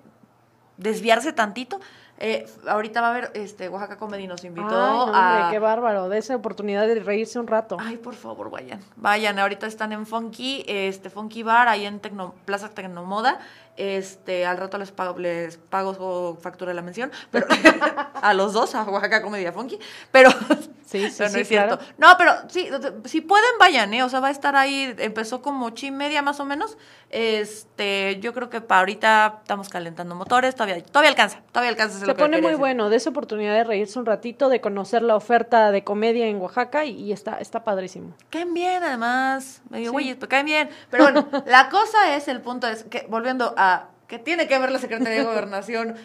[0.76, 1.78] desviarse tantito.
[2.20, 5.48] Eh, ahorita va a haber, este, Oaxaca Comedy nos invitó Ay, hombre, a...
[5.52, 6.08] qué bárbaro.
[6.08, 7.76] De esa oportunidad de reírse un rato.
[7.78, 8.80] Ay, por favor, vayan.
[8.96, 13.38] Vayan, ahorita están en Funky, este, Funky Bar, ahí en Tecno, Plaza Tecnomoda.
[13.78, 17.46] Este, al rato les pago, les pago su factura de la mención, pero
[18.20, 19.78] a los dos, a Oaxaca Comedia Funky,
[20.10, 20.30] pero,
[20.84, 21.78] Sí, sí, pero no sí, es cierto.
[21.78, 21.92] claro.
[21.98, 22.68] No, pero sí,
[23.04, 24.02] si pueden, vayan, ¿eh?
[24.02, 26.76] O sea, va a estar ahí, empezó como ocho y media más o menos.
[27.10, 31.98] Este, yo creo que para ahorita estamos calentando motores, todavía, todavía alcanza, todavía alcanza.
[32.04, 32.58] Se pone muy decir.
[32.58, 36.40] bueno, de esa oportunidad de reírse un ratito, de conocer la oferta de comedia en
[36.40, 38.14] Oaxaca y, y está, está padrísimo.
[38.30, 39.62] Caen bien, además.
[39.70, 39.92] Medio Sí.
[39.92, 40.70] güeyes, pero caen bien.
[40.90, 43.67] Pero bueno, la cosa es, el punto es que, volviendo a
[44.06, 45.96] que tiene que ver la Secretaría de Gobernación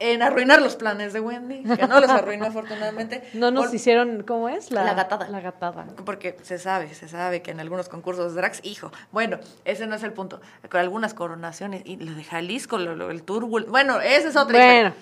[0.00, 3.28] en arruinar los planes de Wendy, que no los arruinó afortunadamente.
[3.34, 4.70] No nos Por- hicieron, ¿cómo es?
[4.70, 5.28] La gatada.
[5.28, 5.86] La gatada.
[6.04, 9.96] Porque se sabe, se sabe que en algunos concursos de drags, hijo, bueno, ese no
[9.96, 10.40] es el punto.
[10.70, 14.56] Con algunas coronaciones, y lo de Jalisco, lo, lo- el Turbul, bueno, esa es otra
[14.58, 14.82] historia.
[14.82, 14.94] Bueno,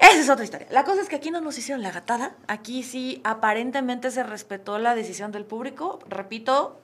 [0.00, 0.66] Esa es otra historia.
[0.70, 2.32] La cosa es que aquí no nos hicieron la gatada.
[2.48, 6.00] Aquí sí, aparentemente se respetó la decisión del público.
[6.08, 6.80] Repito,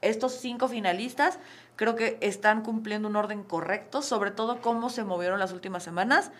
[0.00, 1.38] estos cinco finalistas
[1.78, 6.30] creo que están cumpliendo un orden correcto, sobre todo cómo se movieron las últimas semanas.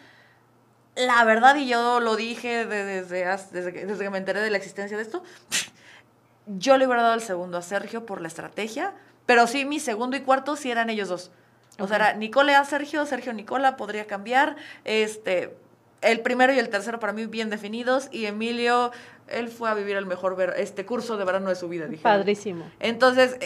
[0.96, 4.50] La verdad, y yo lo dije de- desde, desde, que, desde que me enteré de
[4.50, 5.22] la existencia de esto,
[6.46, 8.92] yo le hubiera dado el segundo a Sergio por la estrategia,
[9.26, 11.30] pero sí, mi segundo y cuarto sí eran ellos dos.
[11.78, 14.56] O sea, era Nicole a Sergio, Sergio Nicola, podría cambiar.
[14.84, 15.54] Este,
[16.00, 18.90] el primero y el tercero para mí bien definidos, y Emilio,
[19.28, 22.02] él fue a vivir el mejor ver- este curso de verano de su vida, dije.
[22.02, 22.68] padrísimo.
[22.80, 23.36] Entonces,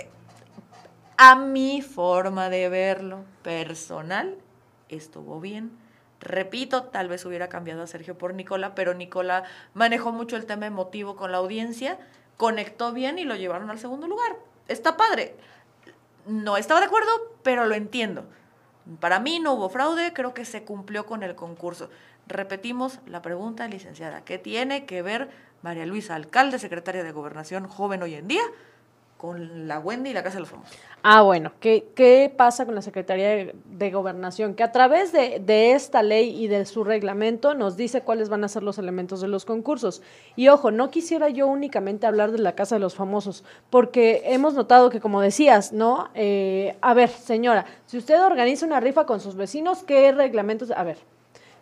[1.24, 4.36] a mi forma de verlo personal,
[4.88, 5.70] estuvo bien.
[6.18, 10.66] Repito, tal vez hubiera cambiado a Sergio por Nicola, pero Nicola manejó mucho el tema
[10.66, 11.96] emotivo con la audiencia,
[12.36, 14.34] conectó bien y lo llevaron al segundo lugar.
[14.66, 15.36] Está padre.
[16.26, 17.12] No estaba de acuerdo,
[17.44, 18.24] pero lo entiendo.
[18.98, 21.88] Para mí no hubo fraude, creo que se cumplió con el concurso.
[22.26, 24.24] Repetimos la pregunta, licenciada.
[24.24, 25.30] ¿Qué tiene que ver
[25.62, 28.42] María Luisa, alcalde, secretaria de Gobernación, joven hoy en día,
[29.22, 30.76] con la Wendy y la Casa de los Famosos?
[31.04, 34.54] Ah, bueno, ¿qué, qué pasa con la Secretaría de, Gobernación?
[34.54, 38.42] Que a través de, de esta ley y de su reglamento nos dice cuáles van
[38.42, 40.02] a ser los elementos de los concursos.
[40.34, 44.54] Y ojo, no quisiera yo únicamente hablar de la Casa de los Famosos, porque hemos
[44.54, 46.08] notado que, como decías, ¿no?
[46.14, 50.72] Eh, a ver, señora, si usted organiza una rifa con sus vecinos, ¿qué reglamentos?
[50.72, 50.98] A ver,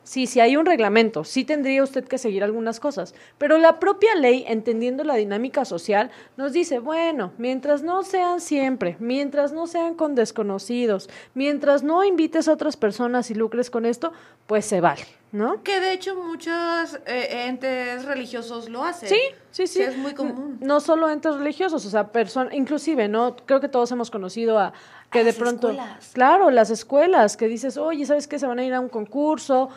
[0.02, 4.14] Sí, sí hay un reglamento, sí tendría usted que seguir algunas cosas, pero la propia
[4.14, 9.94] ley, entendiendo la dinámica social, nos dice, bueno, mientras no sean siempre, mientras no sean
[9.94, 14.12] con desconocidos, mientras no invites a otras personas y lucres con esto,
[14.46, 15.62] pues se vale, ¿no?
[15.62, 19.08] Que de hecho muchos eh, entes religiosos lo hacen.
[19.08, 19.20] Sí,
[19.50, 19.82] sí, sí.
[19.82, 20.58] es muy común.
[20.60, 23.36] No solo entes religiosos, o sea, personas, inclusive, ¿no?
[23.46, 24.72] Creo que todos hemos conocido a
[25.10, 26.10] que A de las pronto, escuelas.
[26.12, 28.38] claro, las escuelas, que dices, oye, ¿sabes qué?
[28.38, 29.68] Se van a ir a un concurso,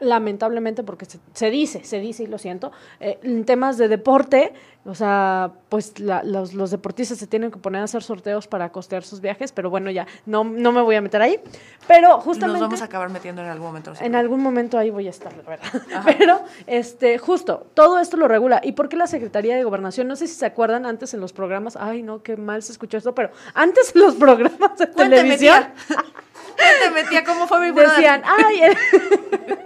[0.00, 4.52] lamentablemente, porque se, se dice, se dice y lo siento, eh, en temas de deporte,
[4.86, 8.70] o sea, pues la- los, los deportistas se tienen que poner a hacer sorteos para
[8.72, 11.38] costear sus viajes, pero bueno, ya, no, no me voy a meter ahí,
[11.86, 12.60] pero justamente...
[12.60, 13.92] Nos vamos a acabar metiendo en algún momento.
[14.00, 15.82] En algún momento ahí voy a estar, la verdad.
[16.18, 18.60] Pero, este, justo, todo esto lo regula.
[18.64, 20.08] ¿Y por qué la Secretaría de Gobernación?
[20.08, 22.96] No sé si se acuerdan antes en los programas, ay, no, qué mal se escuchó
[22.96, 25.74] esto, pero antes en los programas de Cuénteme, televisión tía.
[26.56, 28.76] Cuénteme, tía, ¿cómo fue mi decían, ay, el,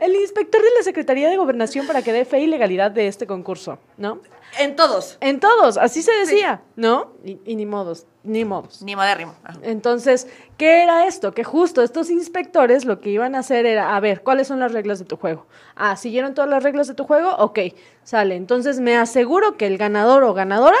[0.00, 3.26] el inspector de la Secretaría de Gobernación para que dé fe y legalidad de este
[3.26, 4.20] concurso, ¿no?
[4.58, 5.16] En todos.
[5.20, 7.12] En todos, así se decía, ¿no?
[7.24, 8.82] Y, y ni modos, ni modos.
[8.82, 9.34] Ni madérrimo.
[9.44, 9.58] Ajá.
[9.62, 10.26] Entonces,
[10.58, 11.32] ¿qué era esto?
[11.32, 14.72] Que justo estos inspectores lo que iban a hacer era, a ver, ¿cuáles son las
[14.72, 15.46] reglas de tu juego?
[15.74, 17.34] Ah, ¿siguieron todas las reglas de tu juego?
[17.38, 17.60] Ok,
[18.04, 18.36] sale.
[18.36, 20.76] Entonces me aseguro que el ganador o ganadora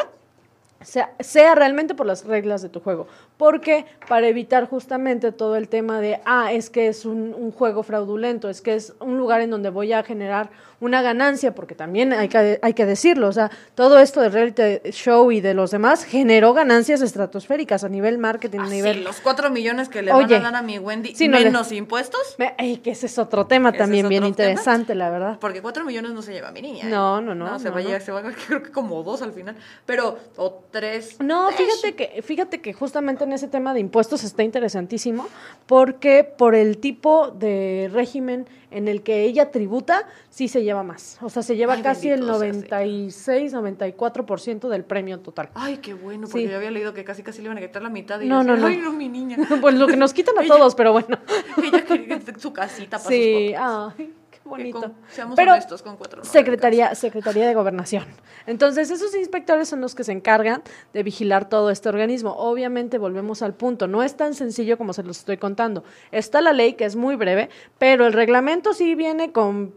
[0.82, 3.06] sea, sea realmente por las reglas de tu juego.
[3.42, 7.82] Porque para evitar justamente todo el tema de, ah, es que es un, un, juego
[7.82, 10.50] fraudulento, es que es un lugar en donde voy a generar
[10.82, 14.90] una ganancia, porque también hay que, hay que decirlo, o sea, todo esto de reality
[14.90, 18.96] show y de los demás generó ganancias estratosféricas a nivel marketing, a ah, nivel...
[18.96, 22.36] Sí, los cuatro millones que le van a dar a mi Wendy, menos impuestos.
[22.58, 25.38] Ay, que ese es otro tema también bien interesante, la verdad.
[25.40, 26.86] Porque cuatro millones no se lleva mi niña.
[26.88, 27.44] No, no, no.
[27.48, 29.54] No, se va a llevar, se va a creo que como dos al final,
[29.86, 31.20] pero, o tres.
[31.20, 35.26] No, fíjate que, fíjate que justamente en ese tema de impuestos está interesantísimo,
[35.66, 41.18] porque por el tipo de régimen en el que ella tributa, sí se lleva más.
[41.20, 45.50] O sea, se lleva casi el 96, 94% del premio total.
[45.54, 47.90] Ay, qué bueno, porque yo había leído que casi casi le iban a quitar la
[47.90, 48.66] mitad y no, no, no.
[48.66, 49.36] ay, no, mi niña.
[49.60, 51.18] pues lo que nos quitan a todos, pero bueno.
[51.62, 54.14] ella quería su casita para sí, ay
[54.52, 54.92] bonito.
[55.10, 56.24] seamos Pero honestos con cuatro.
[56.24, 58.04] Secretaría, Secretaría de Gobernación.
[58.46, 60.62] Entonces, esos inspectores son los que se encargan
[60.92, 62.34] de vigilar todo este organismo.
[62.36, 63.86] Obviamente, volvemos al punto.
[63.86, 65.84] No es tan sencillo como se los estoy contando.
[66.10, 69.74] Está la ley, que es muy breve, pero el reglamento sí viene con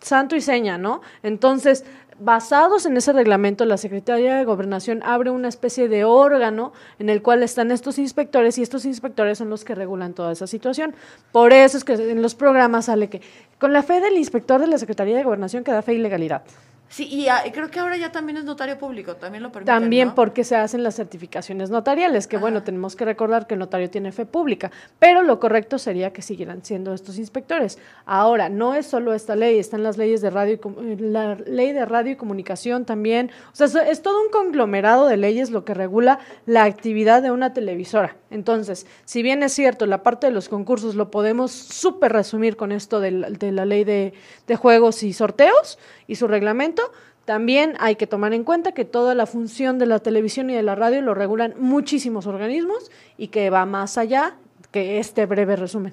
[0.00, 1.02] santo y seña, ¿no?
[1.22, 1.84] Entonces,
[2.20, 7.22] basados en ese reglamento, la Secretaría de Gobernación abre una especie de órgano en el
[7.22, 10.94] cual están estos inspectores y estos inspectores son los que regulan toda esa situación.
[11.32, 13.22] Por eso es que en los programas sale que
[13.58, 16.42] con la fe del inspector de la Secretaría de Gobernación queda fe y legalidad.
[16.90, 19.70] Sí, y, creo que ahora ya también es notario público, también lo permite.
[19.70, 23.88] También porque se hacen las certificaciones notariales, que bueno, tenemos que recordar que el notario
[23.88, 27.78] tiene fe pública, pero lo correcto sería que siguieran siendo estos inspectores.
[28.06, 31.84] Ahora, no es solo esta ley, están las leyes de radio y la ley de
[31.84, 36.18] radio y comunicación también, o sea, es todo un conglomerado de leyes lo que regula
[36.44, 38.16] la actividad de una televisora.
[38.30, 42.72] Entonces, si bien es cierto, la parte de los concursos lo podemos súper resumir con
[42.72, 44.12] esto de la, ley de
[44.56, 46.79] juegos y sorteos y su reglamento,
[47.24, 50.62] también hay que tomar en cuenta que toda la función de la televisión y de
[50.62, 54.34] la radio lo regulan muchísimos organismos y que va más allá
[54.72, 55.92] que este breve resumen.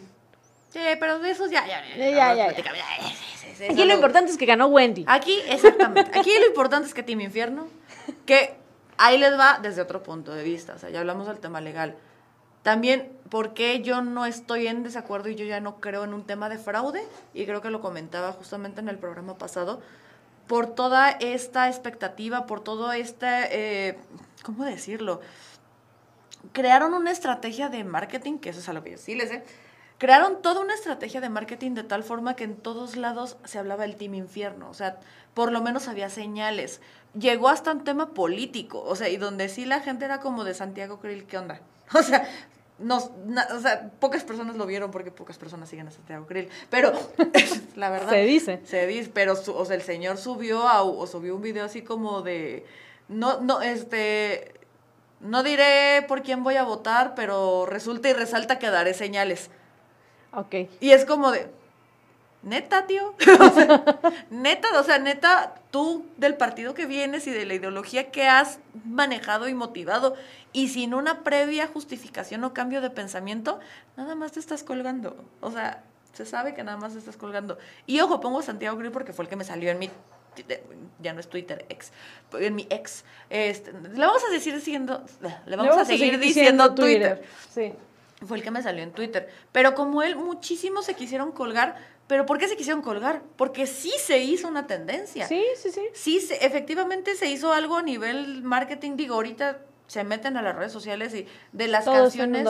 [0.69, 2.35] Sí, pero de esos ya, ya, ya.
[2.35, 2.55] ya,
[3.69, 5.05] Aquí lo importante es que ganó Wendy.
[5.07, 6.17] Aquí, exactamente.
[6.17, 7.67] Aquí lo importante es que Team Infierno,
[8.25, 8.55] que
[8.97, 10.73] ahí les va desde otro punto de vista.
[10.75, 11.95] O sea, ya hablamos del tema legal.
[12.63, 16.25] También, ¿por qué yo no estoy en desacuerdo y yo ya no creo en un
[16.25, 17.01] tema de fraude?
[17.33, 19.81] Y creo que lo comentaba justamente en el programa pasado
[20.47, 23.27] por toda esta expectativa, por todo este,
[23.89, 23.97] eh,
[24.43, 25.21] ¿cómo decirlo?
[26.53, 29.43] Crearon una estrategia de marketing, que eso es a lo que yo sí les sé.
[29.97, 33.83] Crearon toda una estrategia de marketing de tal forma que en todos lados se hablaba
[33.83, 34.69] del Team Infierno.
[34.69, 34.99] O sea,
[35.33, 36.81] por lo menos había señales.
[37.19, 38.83] Llegó hasta un tema político.
[38.83, 41.61] O sea, y donde sí la gente era como de Santiago Krill, ¿qué onda?
[41.95, 42.27] O sea,
[42.79, 46.49] no, o sea, pocas personas lo vieron porque pocas personas siguen a Santiago Krill.
[46.69, 46.93] Pero,
[47.75, 48.09] la verdad.
[48.09, 48.61] Se dice.
[48.65, 52.21] Se dice, pero, o sea, el señor subió, a, o subió un video así como
[52.21, 52.65] de.
[53.07, 54.53] No, no, este.
[55.19, 59.49] No diré por quién voy a votar, pero resulta y resalta que daré señales.
[60.33, 60.69] Ok.
[60.79, 61.49] Y es como de.
[62.47, 63.13] Neta, tío.
[64.29, 68.59] neta, o sea, neta, tú del partido que vienes y de la ideología que has
[68.85, 70.15] manejado y motivado
[70.53, 73.59] y sin una previa justificación o cambio de pensamiento,
[73.97, 75.25] nada más te estás colgando.
[75.41, 75.83] O sea,
[76.13, 77.57] se sabe que nada más te estás colgando.
[77.85, 79.91] Y ojo, pongo Santiago Grill porque fue el que me salió en mi
[80.99, 81.91] ya no es Twitter, ex,
[82.33, 83.03] en mi ex.
[83.29, 85.03] Este, le vamos a decir diciendo,
[85.47, 87.23] le vamos, a, seguir diciendo, Twitter.
[87.51, 87.73] Sí.
[88.25, 89.29] Fue el que me salió en Twitter.
[89.51, 91.75] Pero como él, muchísimos se quisieron colgar
[92.07, 93.21] pero ¿por qué se quisieron colgar?
[93.35, 95.27] Porque sí se hizo una tendencia.
[95.27, 95.81] Sí, sí, sí.
[95.93, 98.95] Sí, efectivamente se hizo algo a nivel marketing.
[98.95, 102.47] Digo, ahorita se meten a las redes sociales y de las canciones...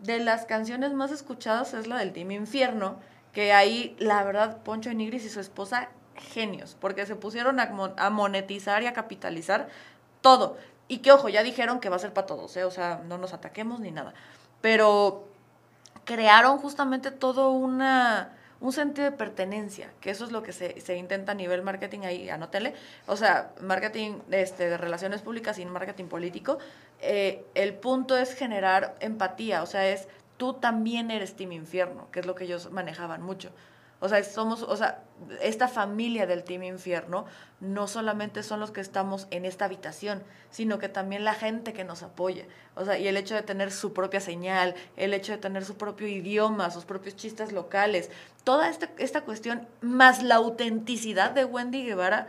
[0.00, 2.98] De las canciones más escuchadas es la del Team Infierno,
[3.32, 5.90] que ahí, la verdad, Poncho Nigris y su esposa,
[6.32, 9.68] genios, porque se pusieron a, a monetizar y a capitalizar
[10.22, 10.56] todo.
[10.88, 12.64] Y que, ojo, ya dijeron que va a ser para todos, ¿eh?
[12.64, 14.14] O sea, no nos ataquemos ni nada.
[14.62, 15.28] Pero
[16.04, 20.96] crearon justamente todo una un sentido de pertenencia, que eso es lo que se, se
[20.96, 22.74] intenta a nivel marketing ahí, anótele,
[23.06, 26.58] o sea, marketing este, de relaciones públicas y marketing político,
[27.00, 32.20] eh, el punto es generar empatía, o sea, es tú también eres Team Infierno, que
[32.20, 33.50] es lo que ellos manejaban mucho.
[34.00, 35.04] O sea, somos, o sea,
[35.42, 37.26] esta familia del Team Infierno
[37.60, 41.84] no solamente son los que estamos en esta habitación, sino que también la gente que
[41.84, 42.46] nos apoya.
[42.74, 45.76] O sea, y el hecho de tener su propia señal, el hecho de tener su
[45.76, 48.10] propio idioma, sus propios chistes locales,
[48.44, 52.28] toda esta, esta cuestión, más la autenticidad de Wendy Guevara,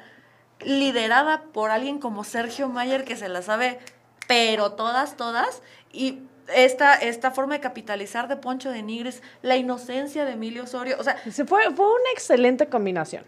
[0.60, 3.80] liderada por alguien como Sergio Mayer, que se la sabe,
[4.28, 6.20] pero todas, todas, y
[6.54, 11.04] esta, esta forma de capitalizar de Poncho de Nigris, la inocencia de Emilio Osorio, o
[11.04, 11.18] sea...
[11.48, 13.24] fue, fue una excelente combinación.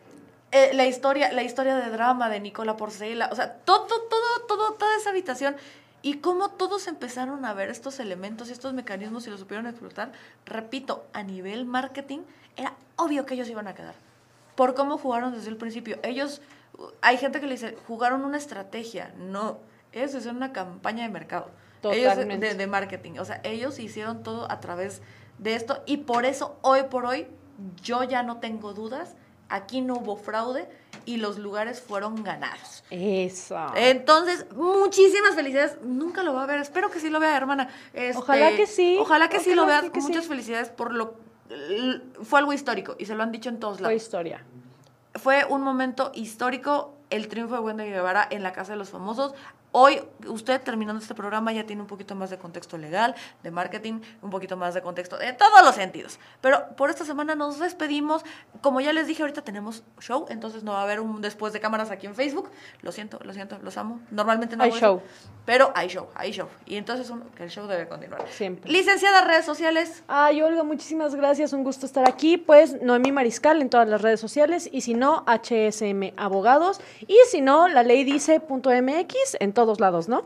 [0.52, 4.74] eh, la historia, la historia de drama de Nicola Porcela, o sea, todo, todo, todo,
[4.74, 5.56] toda esa habitación
[6.04, 10.12] y cómo todos empezaron a ver estos elementos y estos mecanismos y los supieron explotar,
[10.46, 12.20] repito, a nivel marketing,
[12.58, 13.96] era obvio que ellos iban a quedar.
[14.56, 15.98] Por cómo jugaron desde el principio.
[16.04, 16.42] Ellos,
[17.02, 19.14] hay gente que le dice, jugaron una estrategia.
[19.18, 19.60] No,
[19.94, 21.50] ellos hicieron una campaña de mercado.
[21.84, 23.14] Ellos de, de, de marketing.
[23.20, 25.02] O sea, ellos hicieron todo a través
[25.40, 27.28] de esto y por eso hoy por hoy
[27.82, 29.16] yo ya no tengo dudas.
[29.50, 30.68] Aquí no hubo fraude
[31.06, 32.84] y los lugares fueron ganados.
[32.90, 33.58] Eso.
[33.76, 35.78] Entonces, muchísimas felicidades.
[35.84, 36.60] Nunca lo va a ver.
[36.60, 37.70] Espero que sí lo vea, hermana.
[37.94, 38.98] Este, Ojalá que sí.
[39.00, 39.90] Ojalá que sí lo veas.
[39.90, 40.08] que sí.
[40.08, 41.16] Muchas felicidades por lo...
[42.24, 44.02] Fue algo histórico y se lo han dicho en todos Fue lados.
[44.02, 44.44] historia.
[45.16, 49.34] Fue un momento histórico el triunfo de Wendy Guevara en la Casa de los Famosos.
[49.76, 54.02] Hoy, usted terminando este programa ya tiene un poquito más de contexto legal, de marketing,
[54.22, 56.20] un poquito más de contexto en todos los sentidos.
[56.42, 58.24] Pero por esta semana nos despedimos.
[58.62, 61.60] Como ya les dije, ahorita tenemos show, entonces no va a haber un después de
[61.60, 62.52] cámaras aquí en Facebook.
[62.84, 64.00] Lo siento, lo siento, los amo.
[64.12, 65.02] Normalmente no Hay hago eso, show.
[65.44, 66.48] pero hay show, hay show.
[66.68, 68.24] Y entonces que el show debe continuar.
[68.30, 68.72] Siempre.
[68.72, 70.04] Licenciada, redes sociales.
[70.08, 71.52] Ay, Olga, muchísimas gracias.
[71.52, 72.38] Un gusto estar aquí.
[72.38, 74.70] Pues Noemí Mariscal en todas las redes sociales.
[74.72, 76.80] Y si no, HSM Abogados.
[77.08, 80.24] Y si no, la ley dice punto MX en todos lados, ¿no?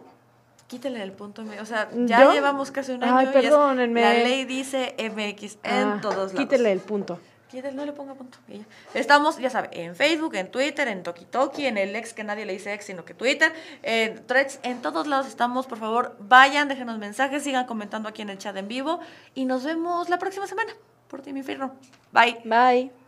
[0.68, 1.44] Quítele el punto.
[1.62, 2.34] O sea, ya ¿Yo?
[2.34, 3.16] llevamos casi un año.
[3.16, 4.02] Ay, y es- perdónenme.
[4.02, 6.32] la ley dice MX en Ah, todos lados.
[6.34, 7.20] Quítele el punto.
[7.50, 8.38] Quítele, no le ponga punto.
[8.50, 8.66] ya.
[8.94, 12.52] Estamos, ya sabe, en Facebook, en Twitter, en Tokitoki, en el ex que nadie le
[12.52, 15.66] dice ex, sino que Twitter, en Threads, en todos lados estamos.
[15.68, 19.00] Por favor, vayan, déjenos mensajes, sigan comentando aquí en el chat en vivo.
[19.36, 20.74] Y nos vemos la próxima semana.
[21.08, 21.72] Por ti, mi firro.
[22.12, 22.42] Bye.
[22.44, 23.07] Bye.